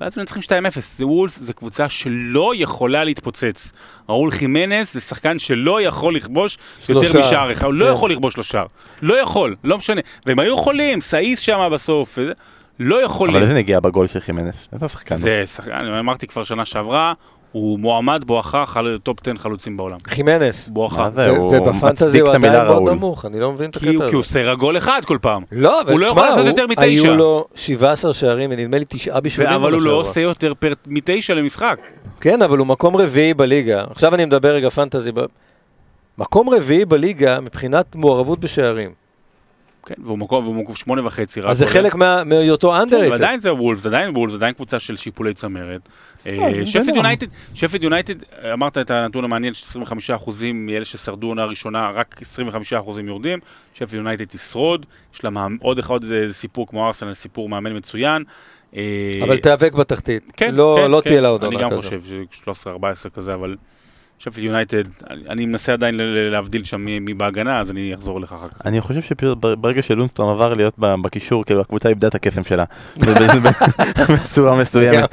[0.00, 0.80] ואז הם צריכים 2-0.
[0.80, 3.72] זה וולבס, זו קבוצה שלא יכולה להתפוצץ.
[4.08, 7.18] ראול חימנס זה שחקן שלא יכול לכבוש יותר.
[7.18, 7.92] משער אחד, הוא לא כן.
[7.92, 8.66] יכול לכבוש לו שער.
[9.02, 10.00] לא יכול, לא משנה.
[10.26, 12.32] והם היו יכולים, סאיס שם בסוף, וזה,
[12.80, 13.36] לא יכולים.
[13.36, 14.68] אבל איזה נגיעה בגול של חימנס?
[14.72, 15.16] איזה שחקן?
[15.16, 17.12] זה שחקן, אמרתי כבר שנה שעברה,
[17.56, 19.96] הוא מועמד בואכה חל- טופ 10 חלוצים בעולם.
[20.08, 20.68] חימנס.
[20.68, 21.08] בואכה.
[21.52, 22.88] ובפנטזי הוא עדיין מאוד.
[22.88, 24.16] נמוך, אני לא מבין את הקטע כי הוא הזה.
[24.16, 25.42] עושה גול אחד כל פעם.
[25.52, 26.82] לא, אבל הוא לא יכול לעשות יותר מתשע.
[26.82, 29.50] היו לו 17 שערים, ונדמה לי תשעה בישולים.
[29.52, 29.90] אבל הוא לא.
[29.90, 31.78] עושה יותר פר מתשע למשחק.
[32.20, 33.84] כן, אבל הוא מקום רביעי בליגה.
[33.90, 35.12] עכשיו אני מדבר רגע פנטזי.
[35.12, 35.20] ב-
[36.18, 39.05] מקום רביעי בליגה מבחינת מעורבות בשערים.
[39.86, 41.40] כן, והוא מקום, והוא מקום שמונה וחצי.
[41.40, 41.66] אז זה.
[41.66, 43.10] חלק מה- מהיותו כן, underrated.
[43.10, 45.88] ועדיין זה וולבס, עדיין וולבס, עדיין קבוצה של שיפולי צמרת.
[46.24, 46.96] כן, שפילד בסדר.
[46.96, 48.14] יונייטד, שפילד יונייטד,
[48.52, 53.38] אמרת את הנתון המעניין ש-25% מאלה ששרדו עונה ראשונה, רק 25% יורדים.
[53.74, 55.30] שפיד יונייטד תשרוד, יש לה
[55.60, 55.98] עוד אחד,
[56.30, 58.24] סיפור כמו ארסנל, סיפור מאמן מצוין.
[58.76, 58.82] אה,
[59.22, 60.32] אבל תיאבק בתחתית.
[60.36, 61.08] כן, לא כן, לא כן.
[61.10, 61.84] תהיה לה עוד אני עונה גם כזאת.
[61.84, 63.56] חושב ש-13-14 כזה, אבל
[64.18, 64.82] שפיד יונייטד,
[65.28, 65.94] אני מנסה עדיין
[66.30, 68.66] להבדיל שם מי בהגנה, אז אני אחזור אליך אחר כך.
[68.66, 72.64] אני חושב שפשוט בר- ברגע שלונסטרום עבר להיות בקישור, כאילו הקבוצה איבדה את הקסם שלה.
[74.24, 75.10] בצורה מסוימת.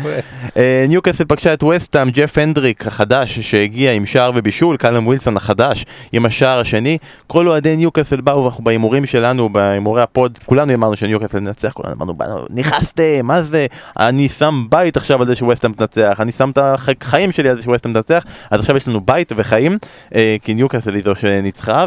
[0.57, 5.85] אה, ניוקאסל פגשה את וסטאם, ג'ף הנדריק החדש שהגיע עם שער ובישול, קלם ווילסון החדש
[6.11, 6.97] עם השער השני.
[7.27, 11.93] כל אוהדי ניוקאסל באו, ואנחנו בהימורים שלנו, בהימורי ה pod, כולנו אמרנו שניוקאסל ננצח, כולנו
[11.93, 13.65] אמרנו, "באנו, נכנסתם, מה זה?
[13.99, 16.57] אני שם בית עכשיו על זה שווסטאם תנצח, אני שם את
[17.01, 19.77] החיים שלי על זה שווסטאם תנצח, אז עכשיו יש לנו בית וחיים,
[20.15, 21.85] אה, כי ניוקאסל היא זו שניצחה,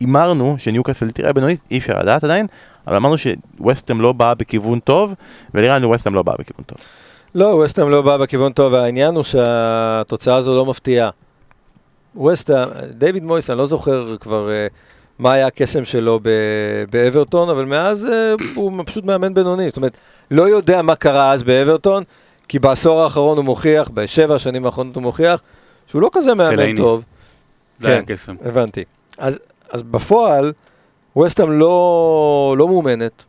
[0.00, 2.46] והימרנו שניוקאסל תראה בינונית, אי אפשר לדעת עדיין,
[2.86, 5.14] אבל אמרנו שווסטאם לא באה בכיוון טוב,
[5.54, 6.78] ונראה לנו ווסטאם לא באה בכיוון טוב.
[7.34, 11.10] לא, ווסטהאם לא בא בכיוון טוב, העניין הוא שהתוצאה הזו לא מפתיעה.
[12.16, 12.68] ווסטהאם,
[12.98, 14.66] דיוויד מויס, אני לא זוכר כבר אה,
[15.18, 16.20] מה היה הקסם שלו
[16.90, 19.68] באברטון, אבל מאז אה, הוא פשוט מאמן בינוני.
[19.68, 19.96] זאת אומרת,
[20.30, 22.04] לא יודע מה קרה אז באברטון,
[22.48, 25.40] כי בעשור האחרון הוא מוכיח, בשבע השנים האחרונות הוא מוכיח,
[25.86, 26.76] שהוא לא כזה מאמן.
[26.76, 27.04] טוב.
[27.78, 28.14] זה היה כן.
[28.14, 28.34] קסם.
[28.44, 28.84] הבנתי.
[29.18, 29.38] אז,
[29.70, 30.52] אז בפועל,
[31.16, 33.24] ווסטהאם לא, לא מאומנת,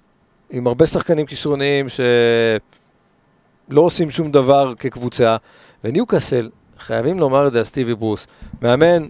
[0.50, 5.38] עם הרבה שחקנים כישרוניים שלא עושים שום דבר כקבוצה,
[5.84, 6.50] וניוקאסל,
[6.80, 8.28] חייבים לומר את זה על סטיבי ברוס,
[8.62, 9.08] מאמן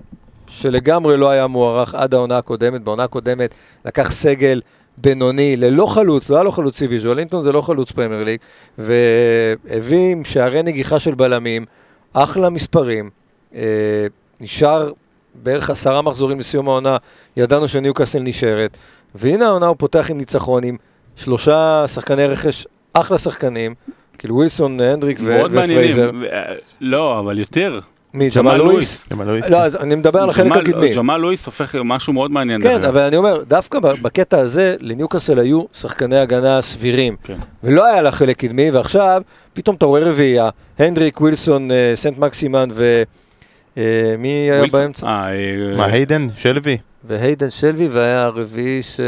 [0.48, 4.62] שלגמרי לא היה מוערך עד העונה הקודמת, בעונה הקודמת לקח סגל
[4.98, 8.40] בינוני, ללא חלוץ, לא היה לו חלוץ סיבי, ז'ואלינטון זה לא חלוץ פרמייר ליג,
[8.78, 11.66] והביא עם שערי נגיחה של בלמים,
[12.14, 13.10] אחלה מספרים,
[14.40, 14.92] נשאר
[15.44, 16.98] בערך עשרה מחזורים לסיום העונה,
[17.38, 18.78] ידענו שניוקאסל נשארת,
[19.16, 20.78] והנה העונה הוא פותח עם ניצחון עם
[21.16, 23.74] שלושה שחקני רכש, אחלה שחקנים,
[24.18, 26.12] כאילו ווילסון, הנדריק ו- ופרייזר.
[26.22, 26.26] ו-
[26.82, 27.80] לא, אבל יותר.
[28.14, 29.06] מי, ג'מאל לואיס?
[29.12, 29.46] ג'מאל לואיס.
[29.50, 30.94] לא, אז אני מדבר על החלק הקדמי.
[30.94, 32.62] ג'מאל לואיס הופך משהו מאוד מעניין.
[32.62, 32.84] כן.
[32.84, 37.16] אבל אני אומר, דווקא בקטע הזה, לניוקאסל היו שחקני הגנה סבירים.
[37.24, 37.38] כן.
[37.64, 39.22] ולא היה לה חלק קדמי, ועכשיו
[39.54, 40.50] פתאום אתה רואה רביעייה,
[40.80, 42.84] הנדריק, ווילסון, אה, סנט מקסימן ו...
[42.84, 43.04] אה,
[44.18, 45.06] מי היה באמצע?
[45.08, 46.28] אה, אה, מה, היידן?
[46.38, 46.78] שלוי?
[47.04, 49.00] והיידן שלוי, והיה הרביעי ש...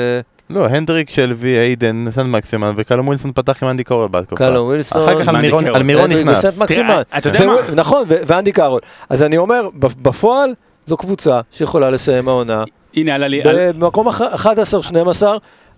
[0.49, 4.36] לא, הנדריק, שלוי, היידן, סן מקסימן, וקלום ווילסון פתח עם אנדי קורל בהתקופה.
[4.38, 5.03] קלום ווילסון.
[5.03, 5.28] אחר כך
[5.74, 6.38] על מירון- נכנס.
[6.45, 7.01] וסנט מקסימן.
[7.18, 7.53] אתה יודע מה?
[7.55, 8.80] ו- נכון, ואנדי קארול.
[9.09, 10.53] אז אני אומר, ב- בפועל,
[10.86, 12.63] זו קבוצה שיכולה לסיים העונה
[12.95, 13.41] הנה, עלה לי...
[13.80, 15.24] במקום אח- 11-12,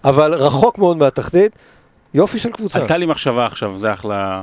[0.04, 1.52] אבל רחוק מאוד מהתחתית.
[2.14, 2.80] יופי של קבוצה.
[2.80, 4.42] עלתה לי מחשבה עכשיו, זה אחלה,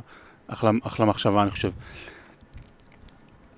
[0.49, 1.70] אחלה, אחלה מחשבה, אני חושב.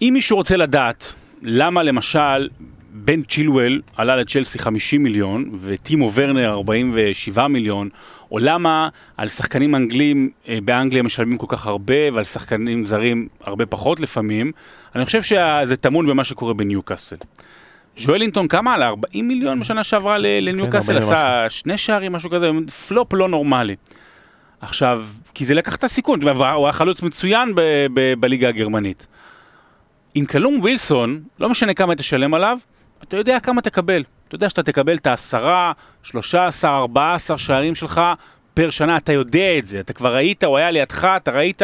[0.02, 2.48] אם מישהו רוצה לדעת למה למשל
[2.90, 7.88] בן צ'ילואל עלה לצ'לסי 50 מיליון וטימו ורנר 47 מיליון,
[8.30, 13.66] או למה על שחקנים אנגלים אה, באנגליה משלמים כל כך הרבה ועל שחקנים זרים הרבה
[13.66, 14.52] פחות לפעמים,
[14.94, 17.16] אני חושב שזה טמון במה שקורה בניוקאסל.
[17.98, 18.86] ז'ואלינטון כמה עלה?
[18.86, 22.50] 40 מיליון בשנה שעברה ל- לניוקאסל, 40 עשה שני שערים, משהו כזה,
[22.88, 23.76] פלופ לא נורמלי.
[24.60, 27.54] עכשיו, כי זה לקח את הסיכון, הוא היה חלוץ מצוין
[28.20, 29.06] בליגה הגרמנית.
[30.18, 32.58] עם קלום ווילסון, לא משנה כמה תשלם עליו,
[33.02, 34.02] אתה יודע כמה תקבל.
[34.28, 38.00] אתה יודע שאתה תקבל את העשרה, שלושה עשר, ארבעה עשר שערים שלך
[38.54, 39.80] פר שנה, אתה יודע את זה.
[39.80, 41.62] אתה כבר ראית, הוא היה לידך, אתה ראית,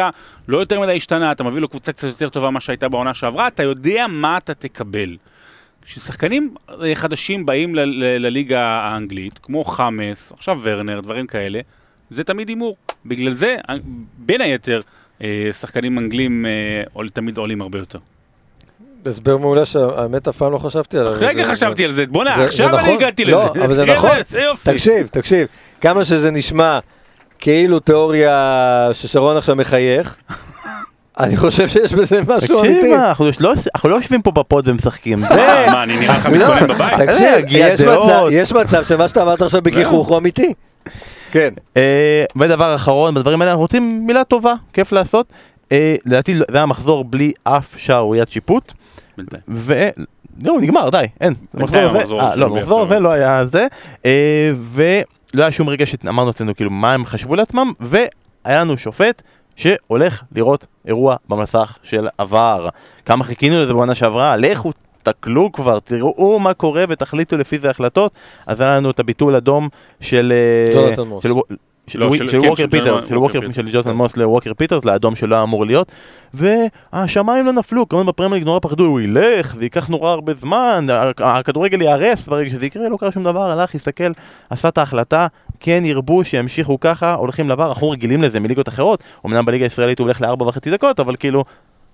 [0.48, 3.46] לא יותר מדי השתנה, אתה מביא לו קבוצה קצת יותר טובה ממה שהייתה בעונה שעברה,
[3.48, 5.16] אתה יודע מה אתה תקבל.
[5.82, 7.74] כששחקנים אה, חדשים באים
[8.18, 11.60] לליגה האנגלית, כמו חמאס, עכשיו ורנר, דברים כאלה,
[12.10, 12.76] זה תמיד הימור.
[13.06, 13.74] בגלל זה, אה,
[14.18, 14.80] בין היתר,
[15.22, 16.46] אה, שחקנים אנגלים
[17.12, 17.98] תמיד עולים הרבה יותר.
[19.06, 21.12] הסבר מעולה שהאמת אף פעם לא חשבתי עליו.
[21.18, 22.90] רגע זה- חשבתי על זה, בוא'נה, עכשיו אני נכון.
[22.94, 23.64] הגעתי לא, לזה.
[23.64, 24.10] אבל זה נכון.
[24.64, 25.46] תקשיב, תקשיב,
[25.80, 26.78] כמה שזה נשמע
[27.38, 28.38] כאילו תיאוריה
[28.92, 30.16] ששרון עכשיו מחייך,
[31.20, 32.74] אני חושב שיש בזה משהו אמיתי.
[32.78, 35.18] תקשיב, מה, אנחנו לא- אנחנו לא יושבים פה בפוד ומשחקים.
[35.18, 35.28] זה...
[35.72, 37.00] מה, אני נראה לך לא, מתכונן בבית?
[37.10, 37.88] תקשיב.
[37.88, 40.52] מצב- יש מצב שמה שאתה אמרת עכשיו בגיחוך הוא אמיתי.
[41.32, 41.54] כן.
[41.76, 45.26] אה, ודבר אחרון, בדברים האלה אנחנו רוצים מילה טובה, כיף לעשות.
[45.72, 48.72] אה, לדעתי זה היה מחזור בלי אף שערוריית שיפוט,
[49.16, 49.42] בינתיים.
[49.48, 49.88] ו...
[50.42, 51.34] לא, נגמר, די, אין.
[51.54, 53.66] בינתיים הזה- המחזור אה, לא, המחזור הזה לא היה זה,
[54.06, 55.02] אה, ולא
[55.42, 58.04] היה שום רגע שאמרנו אצלנו כאילו מה הם חשבו לעצמם, והיה
[58.60, 59.22] לנו שופט
[59.56, 62.68] שהולך לראות אירוע במסך של עבר.
[63.04, 68.12] כמה חיכינו לזה בעונה שעברה, לכו תקלו כבר, תראו מה קורה ותחליטו לפי זה החלטות.
[68.46, 69.68] אז היה לנו את הביטול אדום
[70.00, 70.32] של...
[70.74, 71.22] ג'ונתן מוס.
[71.22, 71.30] של-
[71.86, 73.56] של ווקר פיטרס, של ווקר פיטרס.
[73.56, 73.90] של ג'ונתן.
[73.90, 75.92] מוס לווקר פיטרס, לאדום שלא אמור להיות,
[76.34, 80.86] והשמיים לא נפלו, כמובן בפרמייר ליג נורא פחדו, הוא ילך, זה ייקח נורא הרבה זמן,
[81.18, 84.12] הכדורגל ייהרס ברגע שזה יקרה, לא קרה שום דבר, הלך, הסתכל,
[84.50, 85.26] עשה את ההחלטה,
[85.60, 89.98] כן ירבו, שימשיכו ככה, הולכים ל VAR, אנחנו רגילים לזה מליגות אחרות, אמנם בליגה הישראלית
[89.98, 91.44] הוא הולך לארבע וחצי דקות, אבל כאילו,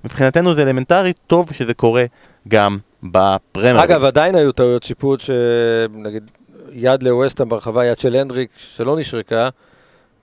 [0.04, 2.04] מבחינתנו זה אלמנטרי, טוב שזה קורה
[2.48, 3.90] גם בפרמייר ליג.
[3.90, 6.30] אגב, עדיין היו טעויות שיפוט, שנגיד
[6.72, 9.48] יד לווסטהאם ברחבה, יד של הנדריק, שלא נשרקה.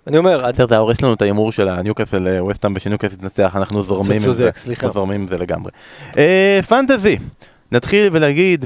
[0.08, 4.34] אני אומר, זה הורס לנו את ההימור של הניוקאסל ווסטהאם ושניוקאסל תנצח, אנחנו זורמים עם
[4.34, 4.49] זה.
[4.70, 5.72] אנחנו זורמים עם זה לגמרי.
[6.18, 7.18] אה, fantasy,
[7.72, 8.66] נתחיל ולהגיד,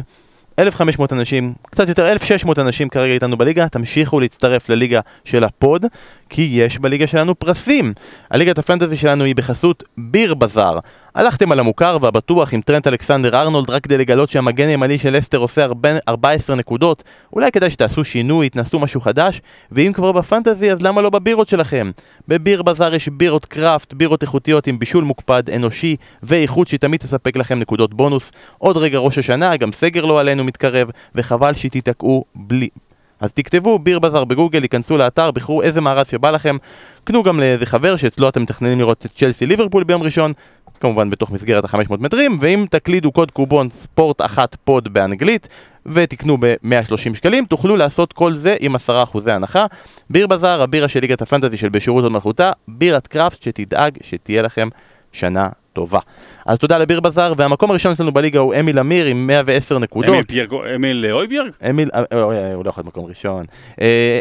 [0.60, 5.86] 1,500 אנשים, קצת יותר, 1,600 אנשים כרגע איתנו בליגה, תמשיכו להצטרף לליגה של הפוד,
[6.30, 7.94] כי יש בליגה שלנו פרסים.
[8.32, 10.80] הליגת הפנטזי שלנו היא בחסות ביר בזאר.
[11.16, 15.38] הלכתם על המוכר והבטוח עם טרנט אלכסנדר ארנולד רק כדי לגלות שהמגן הימני של אסטר
[15.38, 17.04] עושה הרבה- 14 נקודות.
[17.34, 19.42] אולי כדאי שתעשו שינוי, תנסו משהו חדש,
[19.72, 21.92] ואם כבר בפנטזי אז למה לא בבירות שלכם?
[22.28, 27.60] בביר בזאר יש בירות קראפט, בירות איכותיות עם בישול מוקפד, אנושי ואיכות שתמיד תספק לכם
[27.60, 28.32] נקודות בונוס.
[28.58, 32.70] עוד רגע ראש השנה, גם סגר לא עלינו מתקרב, וחבל שתיתקעו בלי...
[33.22, 36.58] אז תכתבו ביר בזאר בגוגל, ייכנסו לאתר, בחרו איזה מארז שבא לכם,
[37.04, 40.34] קנו גם לאיזה חבר שאצלו אתם מתכננים לראות את צ'לסי ליברפול ביום ראשון,
[40.82, 45.48] כמובן בתוך מסגרת ה-500 מטרים, ואם תקלידו קוד קובון ספורט אחת פוד באנגלית
[45.86, 48.80] ותקנו ב-130 שקלים, תוכלו לעשות כל זה עם 10%
[49.28, 49.66] הנחה.
[50.10, 54.70] ביר בזאר, הבירה של ליגת הפנטזי של בשירות עוד מלכותה, בירת קראפט שתדאג שתהיה לכם
[55.12, 56.00] שנה טובה.
[56.46, 60.10] אז תודה לביר בזאר, והמקום הראשון שלנו בליגה הוא אמיל אמיר עם 110 נקודות.
[60.10, 61.52] אמיל פיארגו- אמיל אויביארג?
[61.70, 63.46] אמיל, אה, אה, אה, הוא לא יכול להיות מקום ראשון.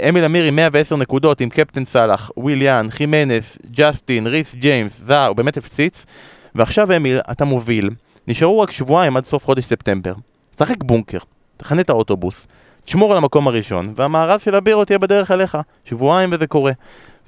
[0.08, 5.36] אמיל אמיר עם 110 נקודות, עם קפטן סאלח, וויליאן, חימנס, ג'סטין, ריס ג'יימס, זה, הוא
[5.36, 6.04] באמת הפציץ.
[6.54, 7.90] ועכשיו אמיל, אתה מוביל,
[8.28, 10.12] נשארו רק שבועיים עד סוף חודש ספטמבר.
[10.58, 11.18] שחק בונקר,
[11.56, 12.46] תכנה את האוטובוס,
[12.84, 15.58] תשמור על המקום הראשון, והמארז של הבירות יהיה בדרך אליך.
[15.84, 16.72] שבועיים וזה קורה.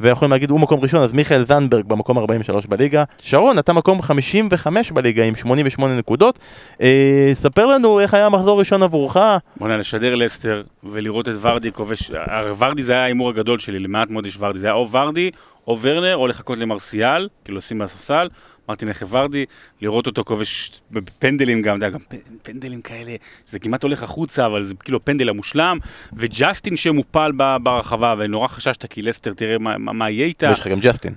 [0.01, 3.05] ויכולים להגיד, הוא מקום ראשון, אז מיכאל זנדברג במקום 43 בליגה.
[3.19, 6.39] שרון, אתה מקום 55 בליגה עם 88 נקודות.
[6.81, 9.17] אה, ספר לנו איך היה המחזור ראשון עבורך.
[9.57, 12.11] בוא'נה, לשדר לסטר ולראות את ורדי כובש,
[12.59, 15.31] ורדי זה היה ההימור הגדול שלי, למעט מאוד יש ורדי, זה היה או ורדי,
[15.67, 18.29] או ורנר, או לחכות למרסיאל, כאילו לשים מהספסל,
[18.69, 19.45] אמרתי נלך לוורדי,
[19.81, 23.17] לראות אותו כובש בפנדלים גם, אתה יודע, גם פ- פנדלים כאלה,
[23.51, 25.79] זה כמעט הולך החוצה, אבל זה כאילו פנדל המושלם,
[26.17, 27.33] וג'סטין שמופל
[27.63, 30.49] ברחבה, ונורא חששת כי לסטר, תראה מה, מה, מה יהיה איתה.
[30.49, 31.15] ויש לך גם ג'סטין.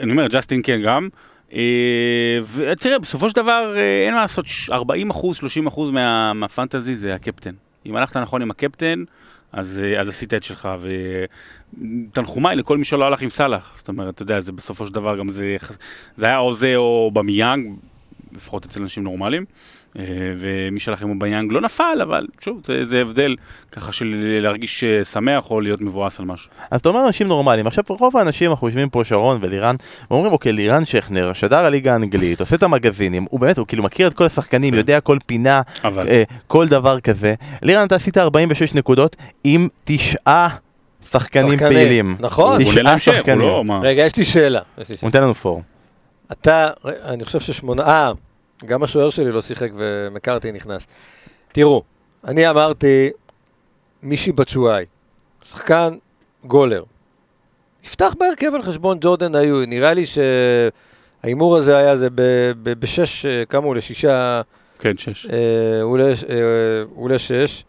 [0.00, 1.08] אני אומר, ג'סטין כן גם.
[1.54, 1.58] אה,
[2.54, 6.94] ותראה, בסופו של דבר אה, אין מה לעשות, ש- 40 אחוז, 30 אחוז מה, מהפנטזי
[6.96, 7.54] זה הקפטן.
[7.86, 9.04] אם הלכת נכון עם הקפטן,
[9.52, 10.68] אז, אה, אז עשית את שלך,
[11.78, 13.74] ותנחומיי לכל מי שלא הלך עם סאלח.
[13.78, 15.56] זאת אומרת, אתה יודע, זה בסופו של דבר גם זה,
[16.16, 17.74] זה היה או זה או במיאנג,
[18.32, 19.44] לפחות אצל אנשים נורמליים.
[19.98, 20.04] אה,
[20.38, 23.36] ומי שהלך עם אובמיאנג לא נפל, אבל שוב, זה, זה הבדל
[23.72, 26.50] ככה של להרגיש אה, שמח או להיות מבואס על משהו.
[26.70, 29.76] אז אתה אומר אנשים נורמליים, עכשיו רוב האנשים, אנחנו יושבים פה שרון ולירן,
[30.10, 34.08] ואומרים אוקיי, לירן שכנר, שדר הליגה האנגלית, עושה את המגזינים, הוא באמת, הוא כאילו מכיר
[34.08, 36.08] את כל השחקנים, יודע כל פינה, אבל...
[36.08, 37.34] אה, כל דבר כזה.
[37.62, 40.48] לירן, אתה עשית 46 נקודות עם תשעה
[41.10, 42.16] שחקנים פעילים.
[42.20, 42.64] נכון.
[42.64, 43.38] תשעה הוא שחקנים.
[43.40, 43.80] לא, מה?
[43.82, 44.60] רגע, יש לי שאלה.
[44.76, 44.96] הוא.
[45.02, 45.62] נותן לנו פור.
[46.32, 48.12] אתה, אני חושב ששמונה, אה,
[48.64, 50.86] גם השוער שלי לא שיחק ומקארתי נכנס.
[51.52, 51.82] תראו,
[52.24, 53.10] אני אמרתי,
[54.02, 54.84] מישי בצ'ואי,
[55.50, 55.94] שחקן
[56.44, 56.82] גולר.
[57.84, 62.20] יפתח בהרכב על חשבון ג'ורדן היו, נראה לי שההימור הזה היה זה ב-
[62.62, 64.40] ב- בשש, אה, כמה הוא לשישה,
[64.78, 65.26] כן, שש.
[65.26, 65.32] אה,
[65.82, 66.36] הוא לש- אה,
[66.94, 67.64] הוא לשש.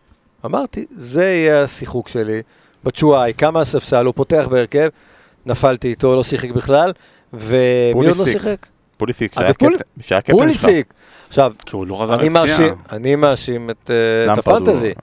[0.45, 2.41] אמרתי, זה יהיה השיחוק שלי.
[2.83, 4.87] בצ'ואי, כמה הספסל, הוא פותח בהרכב,
[5.45, 6.91] נפלתי איתו, לא שיחק בכלל,
[7.33, 7.53] ומי
[8.07, 8.25] עוד לא.
[8.25, 8.55] שיחק?
[8.97, 9.67] פוליסיק, אה, שהיה קפטן-
[10.01, 10.21] שלך.
[10.31, 10.93] פוליסיק.
[11.27, 12.29] עכשיו, כי הוא לא חזר אני.
[12.29, 13.91] מאשים, אני מאשים את,
[14.27, 14.93] אה, הפנטזי.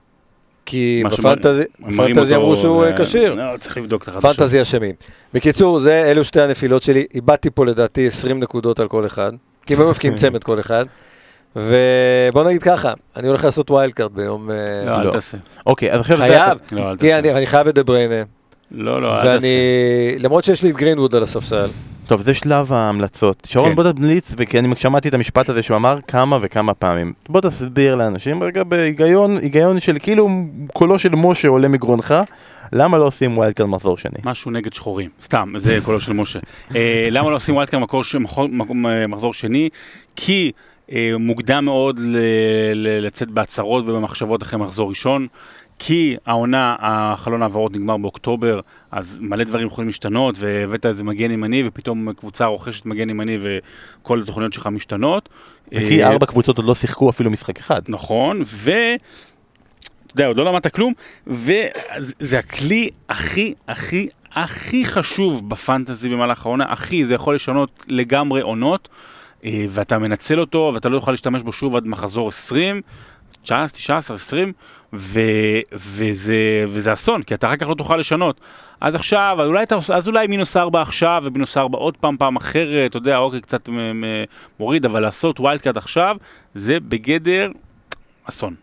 [0.66, 3.34] כי בפנטזי, אמרו שהוא אה, כשיר.
[3.34, 4.36] לא, צריך לבדוק את החדשות.
[4.36, 4.94] פנטזי אשמים.
[5.34, 7.06] בקיצור, זה, אלו שתי הנפילות שלי.
[7.14, 9.32] איבדתי פה לדעתי 20 נקודות על כל אחד.
[9.66, 10.84] כי הם היו מפקיעים צמד כל אחד.
[11.56, 14.50] ובוא נגיד ככה, אני הולך לעשות wild card ביום...
[14.50, 15.10] אה, לא, אל לא.
[15.10, 15.38] תעשה.
[15.66, 16.16] אוקיי, אז עכשיו.
[16.16, 17.18] חייב, לא, אל כי תעשה.
[17.18, 18.22] אני אני חייב את דה בריינה.
[18.70, 19.48] לא, לא, אל ואני, תעשה.
[20.18, 21.68] למרות שיש לי את גרינווד על הספסל.
[22.06, 23.48] טוב, זה שלב ההמלצות.
[23.50, 23.74] שרון, כן.
[23.74, 27.12] בוא תמליץ, וכי אני שמעתי את המשפט הזה שהוא אמר כמה וכמה פעמים.
[27.28, 30.28] בוא תסביר לאנשים רגע בהיגיון, היגיון של כאילו
[30.72, 32.14] קולו של משה עולה מגרונך,
[32.72, 34.18] למה לא עושים ווילד קארד מחזור שני?
[34.24, 35.10] משהו נגד שחורים.
[35.22, 36.38] סתם, זה קולו של משה.
[36.76, 37.82] אה, למה לא עושים wild card
[39.08, 39.68] מחזור שני?
[40.16, 40.52] כי
[41.18, 42.16] מוקדם מאוד ל-
[42.74, 45.26] ל- לצאת בהצהרות ובמחשבות אחרי מחזור ראשון.
[45.82, 48.60] כי העונה, החלון העברות נגמר באוקטובר,
[48.90, 54.20] אז מלא דברים יכולים להשתנות, והבאת איזה מגן ימני, ופתאום קבוצה רוכשת מגן ימני, וכל
[54.20, 55.28] התוכניות שלך משתנות.
[55.68, 57.82] וכי אה, ארבע קבוצות עוד לא שיחקו אפילו משחק אחד.
[57.88, 58.70] נכון, ו...
[60.06, 60.92] אתה יודע, עוד לא למדת כלום,
[61.26, 68.88] וזה הכלי הכי הכי הכי חשוב בפנטזי במהלך העונה, הכי, זה יכול לשנות לגמרי עונות,
[68.92, 72.80] אה, ואתה מנצל אותו, ואתה לא יכול להשתמש בו שוב עד מחזור 20,
[73.42, 74.52] 19, 19, 20,
[74.92, 75.20] ו,
[75.72, 78.40] וזה, וזה אסון, כי אתה אחר כך לא תוכל לשנות.
[78.80, 79.64] אז עכשיו, אז אולי,
[79.94, 83.68] אז אולי מינוס 4 עכשיו, ומינוס 4 עוד פעם, פעם אחרת, אתה יודע, אוקיי, קצת
[84.60, 86.16] מוריד, אבל לעשות wild card עכשיו,
[86.54, 87.50] זה בגדר
[88.24, 88.54] אסון.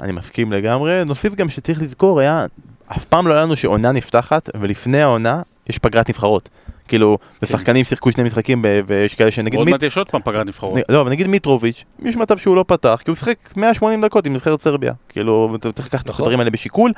[0.00, 1.04] אני מסכים לגמרי.
[1.04, 2.46] נוסיף גם שצריך לזכור, היה,
[2.86, 6.48] אף פעם לא היה לנו שעונה נפתחת, ולפני העונה יש פגרת נבחרות.
[6.90, 9.58] כאילו, ושחקנים שיחקו שני משחקים, ויש כאלה שנגיד...
[9.58, 10.78] עוד מעט יש עוד פעם פגרת נבחרות.
[10.88, 14.34] לא, אבל נגיד מיטרוביץ', יש מצב שהוא לא פתח, כי הוא שיחק 180 דקות עם
[14.34, 14.92] נבחרת סרביה.
[15.08, 16.24] כאילו, אתה צריך לקחת את נכון.
[16.24, 16.92] הדברים האלה בשיקול,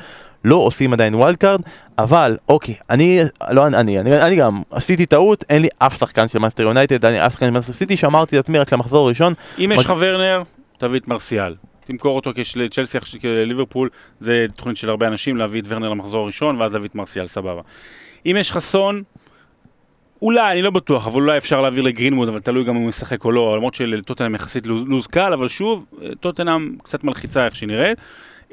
[0.44, 1.60] לא עושים עדיין wild card,
[1.98, 3.20] אבל, אוקיי, אני,
[3.50, 7.32] לא אני, אני, גם עשיתי טעות, אין לי אף שחקן של מנצ'סטר יונייטד, אני אף
[7.32, 10.42] שחקן של מנצ'סטר סיטי, שאמרתי לעצמי רק למחזור הראשון, אם יש לך ורנר,
[10.78, 11.54] תביא את מרסיאל.
[11.84, 13.88] תמכור אותו כשלצ'לסי, כליברפול,
[14.20, 17.60] זה תוכנית של הרבה אנשים להביא את ורנר למחזור הראשון, ואז להביא את מרסיאל, סבבה.
[18.26, 19.02] אם יש לך סון,
[20.22, 23.24] אולי, אני לא בטוח, אבל אולי אפשר להעביר לגרינווד, אבל תלוי גם אם הוא משחק
[23.24, 27.66] או לא, למרות שלטוטנאם יחסית לו"ז קל, אבל שוב, אה, טוטנאם קצת מלחיצה איך שהיא
[27.66, 27.98] נראית.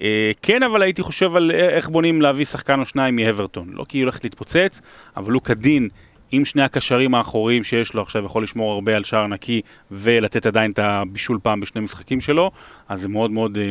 [0.02, 3.70] אה, כן, אבל הייתי חושב על א- איך בונים להביא שחקן או שניים מהברטון.
[3.74, 4.82] לא כי היא הולכת להתפוצץ,
[5.18, 5.90] אבל הוא כדין
[6.32, 9.62] עם שני הקשרים האחוריים שיש לו עכשיו, יכול לשמור הרבה על שער נקי
[9.92, 12.52] ולתת עדיין את הבישול פעם בשני משחקים שלו,
[12.88, 13.70] אז זה מאוד מאוד אה,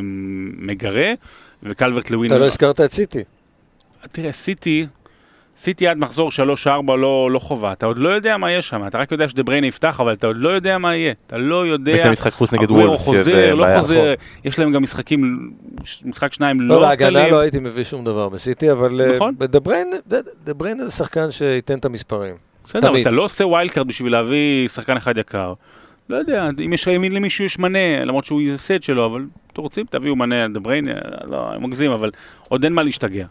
[0.59, 1.13] מגרה.
[1.63, 2.31] וקלברט לווין...
[2.31, 3.25] אתה לא הזכרת את סיטי.
[4.13, 4.87] תראה, סיטי,
[5.59, 6.31] סיטי עד מחזור
[6.67, 9.67] 3-4 לא, לא חובה, אתה עוד לא יודע מה יש שם, אתה רק יודע שדבריינה
[9.67, 11.93] יפתח, אבל אתה עוד לא יודע מה יהיה, אתה לא יודע...
[11.93, 13.81] יש להם משחק חוץ נגד וולף, חוזר, שזה לא בעיה.
[13.81, 15.51] חוזר, יש להם גם משחקים,
[16.05, 17.33] משחק שניים לא, לא להגנה קלים.
[17.33, 19.35] לא הייתי מביא שום דבר בסיטי, אבל אה, נכון.
[19.39, 19.91] דה בריינה,
[20.45, 22.35] דה בריינה זה שחקן שייתן את המספרים.
[22.65, 23.01] בסדר, אבל.
[23.01, 25.55] אתה לא עושה wild card בשביל להביא שחקן אחד יקר.
[26.09, 29.87] לא יודע, אם יש אם למישהו יש מנה, למרות שהוא סט שלו, אבל אתם רוצים,
[29.91, 30.93] תביאו מנה דה בריינה,
[31.25, 32.11] לא, אני מגזים, אבל
[32.49, 33.27] עוד אין מה להשתגע.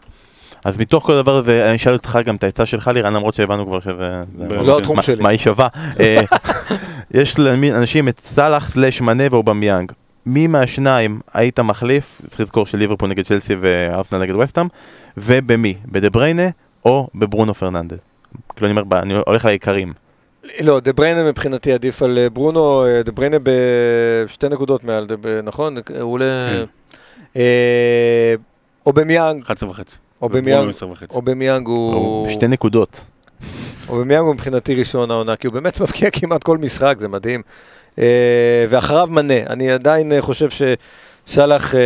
[0.64, 3.66] אז מתוך כל הדבר הזה, אני אשאל אותך גם את העצה שלך לירן, למרות שהבנו
[3.66, 4.20] כבר שזה...
[4.38, 5.22] זה- לא התחום מה- שלי.
[5.22, 5.68] מה היא שווה.
[6.00, 6.20] אה,
[7.10, 9.92] יש לאנשים את סאלח slash מנה ואובמיאנג.
[10.26, 14.66] מי מהשניים היית מחליף, צריך לזכור שליברפול נגד צ'לסי וארסנל נגד ווסטהאם,
[15.16, 15.74] ובמי?
[15.86, 16.48] בדה בריינה
[16.84, 17.98] או בברונו פרננדס?
[18.56, 19.92] כאילו אני אומר, אני הולך לעיקרים.
[20.60, 25.06] לא, דה בריינה מבחינתי עדיף על אה, ברונו, אה, דה בריינה בשתי נקודות מעל,
[25.44, 25.76] נכון?
[26.00, 26.24] הוא עולה...
[26.50, 26.64] כן.
[27.36, 28.34] אה,
[28.86, 29.96] אובמיאנג, 11 וחצי.
[30.22, 31.14] אובמיאנג, 10 וחצי.
[31.14, 32.28] אובמיאנג הוא...
[32.28, 33.00] שתי נקודות.
[33.88, 37.42] אובמיאנג הוא מבחינתי ראשון העונה, כי הוא באמת מבקיע כמעט כל משחק, זה מדהים.
[37.98, 41.80] אה, ואחריו מנה, אני עדיין אה, חושב שסאלח אה,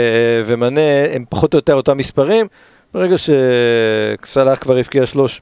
[0.45, 2.47] ומנה הם פחות או יותר אותם מספרים,
[2.95, 5.41] ברגע שסאלח כבר הבקיע שלוש,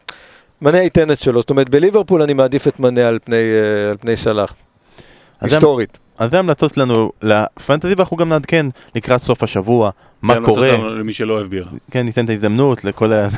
[0.62, 3.36] מנה ייתן את שלו, זאת אומרת בליברפול אני מעדיף את מנה על פני,
[3.90, 4.54] על פני סאלח,
[5.40, 5.98] היסטורית.
[6.18, 9.90] אז זה המלצות שלנו לפנטזי, ואנחנו גם נעדכן לקראת סוף השבוע,
[10.22, 10.76] מה קורה.
[10.76, 11.68] למי שלא אוהב בירה.
[11.90, 13.28] כן, ניתן את ההזדמנות לכל ה...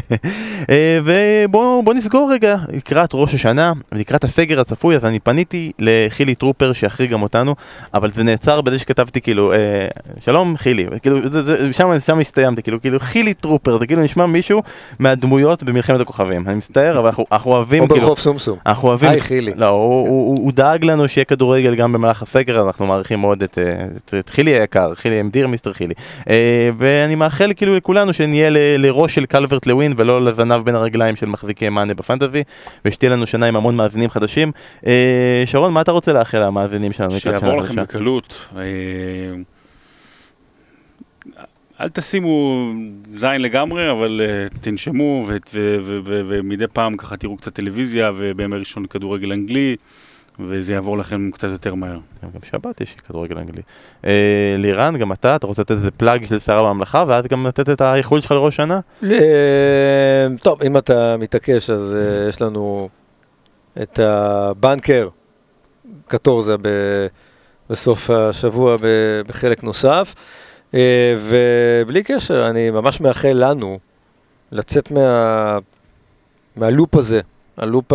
[0.70, 6.34] אה, ובואו בוא נסגור רגע לקראת ראש השנה, לקראת הסגר הצפוי, אז אני פניתי לחילי
[6.34, 7.54] טרופר שיחריג גם אותנו,
[7.94, 9.86] אבל זה נעצר בזה שכתבתי כאילו, אה,
[10.20, 14.26] שלום חילי, כאילו, זה, זה, שם, שם הסתיימתי, כאילו, כאילו חילי טרופר, זה כאילו נשמע
[14.26, 14.62] מישהו
[14.98, 18.58] מהדמויות במלחמת הכוכבים, אני מצטער, אבל אנחנו, אנחנו אוהבים, או כאילו, ברחוב סומסום.
[18.66, 19.52] אנחנו אוהבים, היי חילי.
[19.56, 23.42] לא, הוא, הוא, הוא, הוא דאג לנו שיהיה כדורגל גם במהלך הסגר, אנחנו מעריכים מאוד
[23.42, 25.94] את, אה, את, את חילי היקר, חילי my dear mister חילי.
[26.28, 31.16] אה, ואני מאחל כאילו לכולנו שנהיה ל, לראש של קלברט לווין ולא לזנב בין הרגליים
[31.16, 32.42] של מחזיקי מאנה בפנטזי,
[32.84, 34.52] ושתהיה לנו שנה עם המון מאזינים חדשים.
[34.86, 37.20] אה, שרון, מה אתה רוצה לאחל למאזינים שלנו?
[37.20, 37.76] שיעבור לכם?
[37.76, 38.46] בקלות.
[38.56, 38.62] אה,
[41.80, 42.66] אל תשימו
[43.16, 45.26] זין לגמרי, אבל אה, תנשמו
[46.04, 49.76] ומדי פעם ככה תראו קצת טלוויזיה ובימי ראשון כדורגל אנגלי,
[50.40, 51.98] וזה יעבור לכם קצת יותר מהר.
[52.22, 53.62] גם שבת יש כדורגל אנגלי.
[54.04, 57.68] אה, לירן, גם אתה, אתה רוצה לתת איזה פלאג של שר הממלכה, ואז גם לתת
[57.68, 58.80] את האיחול שלך לראש שנה?
[59.04, 62.88] אה, טוב, אם אתה מתעקש, אז אה, יש לנו
[63.82, 65.08] את הבנקר,
[66.06, 67.06] קטורזה, ב-
[67.70, 70.14] בסוף השבוע ב- בחלק נוסף.
[70.74, 73.78] אה, ובלי קשר, אני ממש מאחל לנו
[74.52, 75.58] לצאת מה,
[76.56, 77.20] מהלופ הזה,
[77.56, 77.92] הלופ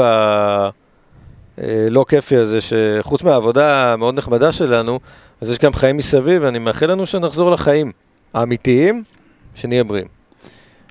[1.57, 4.99] הלא כיפי הזה, שחוץ מהעבודה המאוד נחמדה שלנו,
[5.41, 7.91] אז יש גם חיים מסביב, ואני מאחל לנו שנחזור לחיים
[8.33, 9.03] האמיתיים,
[9.55, 10.07] שנהיה בריאים.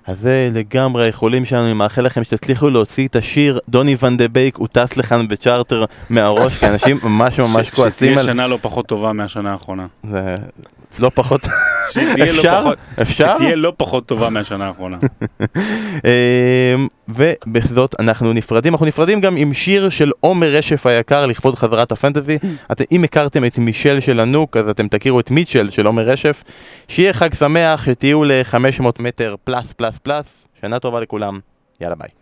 [0.06, 4.28] אז זה לגמרי האיחולים שלנו, אני מאחל לכם שתצליחו להוציא את השיר דוני ון דה
[4.28, 8.58] בייק, הוא טס לכאן בצ'רטר מהראש, כי אנשים ממש ממש כועסים שתהיה על שנה לא
[8.62, 9.86] פחות טובה מהשנה האחרונה.
[10.10, 10.36] זה.
[10.98, 11.46] לא פחות,
[12.22, 12.64] אפשר?
[13.02, 13.34] אפשר?
[13.34, 14.98] שתהיה לא פחות טובה מהשנה האחרונה.
[16.04, 21.92] אמ, ובזאת אנחנו נפרדים, אנחנו נפרדים גם עם שיר של עומר רשף היקר לכבוד חזרת
[21.92, 22.38] ה fantasy.
[22.72, 26.44] אתם, אם הכרתם את מישל של הנוק, אז אתם תכירו את מיטשל של עומר רשף.
[26.88, 31.38] שיהיה חג שמח, שתהיו ל-500 מטר plus plus plus, שנה טובה לכולם,
[31.80, 32.21] יאללה ביי.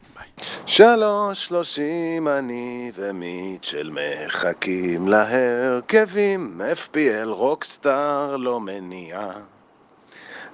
[0.67, 9.31] שלוש שלושים אני ומיטשל מחכים להרכבים, FPL rockstar לא מניע.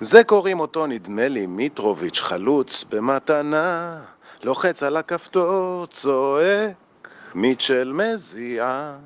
[0.00, 4.00] זה קוראים אותו נדמה לי מיטרוביץ' חלוץ במתנה,
[4.42, 8.96] לוחץ על הכפתור, צועק, מיטשל מזיע.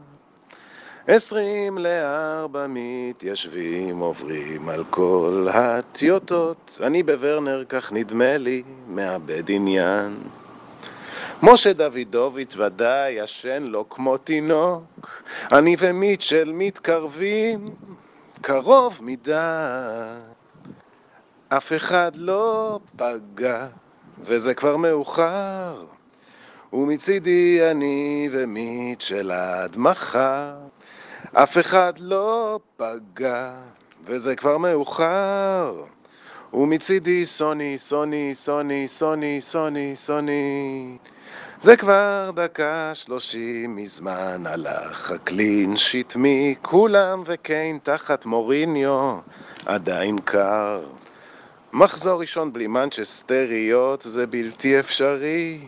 [1.07, 10.19] עשרים לארבע מתיישבים עוברים על כל הטיוטות, אני בוורנר כך נדמה לי, מאבד עניין.
[11.43, 15.23] משה דוידוביץ' ודאי ישן לו כמו תינוק,
[15.53, 17.75] אני ומיטשל מתקרבים
[18.41, 19.33] קרוב מדי.
[21.49, 23.67] אף אחד לא פגע,
[24.23, 25.85] וזה כבר מאוחר,
[26.73, 30.53] ומצידי אני ומיטשל עד מחר.
[31.33, 33.51] אף אחד לא פגע,
[34.03, 35.85] וזה כבר מאוחר,
[36.55, 40.97] ומצידי סוני, סוני, סוני, סוני, סוני, סוני.
[41.63, 49.19] זה כבר דקה שלושים מזמן הלך הקלין שיט מכולם וקיין תחת מוריניו
[49.67, 50.83] עדיין קר.
[51.73, 55.59] מחזור ראשון בלי מנצ'סטריות זה בלתי אפשרי.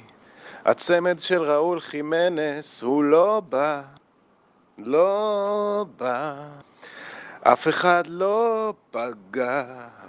[0.64, 3.82] הצמד של ראול חימנס הוא לא בא,
[4.78, 6.34] לא בא.
[7.42, 9.64] אף אחד לא פגע,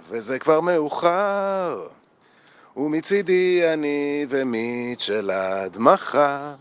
[0.08, 1.86] וזה כבר מאוחר.
[2.76, 6.54] ומצידי אני ומיטשל עד מחר.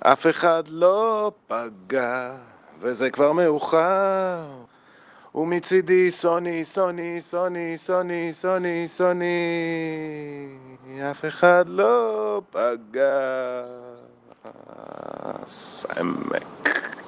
[0.00, 2.32] אף אחד לא פגע,
[2.80, 4.48] וזה כבר מאוחר.
[5.34, 9.36] ומצידי סוני, סוני, סוני, סוני, סוני, סוני.
[11.10, 13.64] אף אחד לא פגע.
[15.46, 16.99] סמק.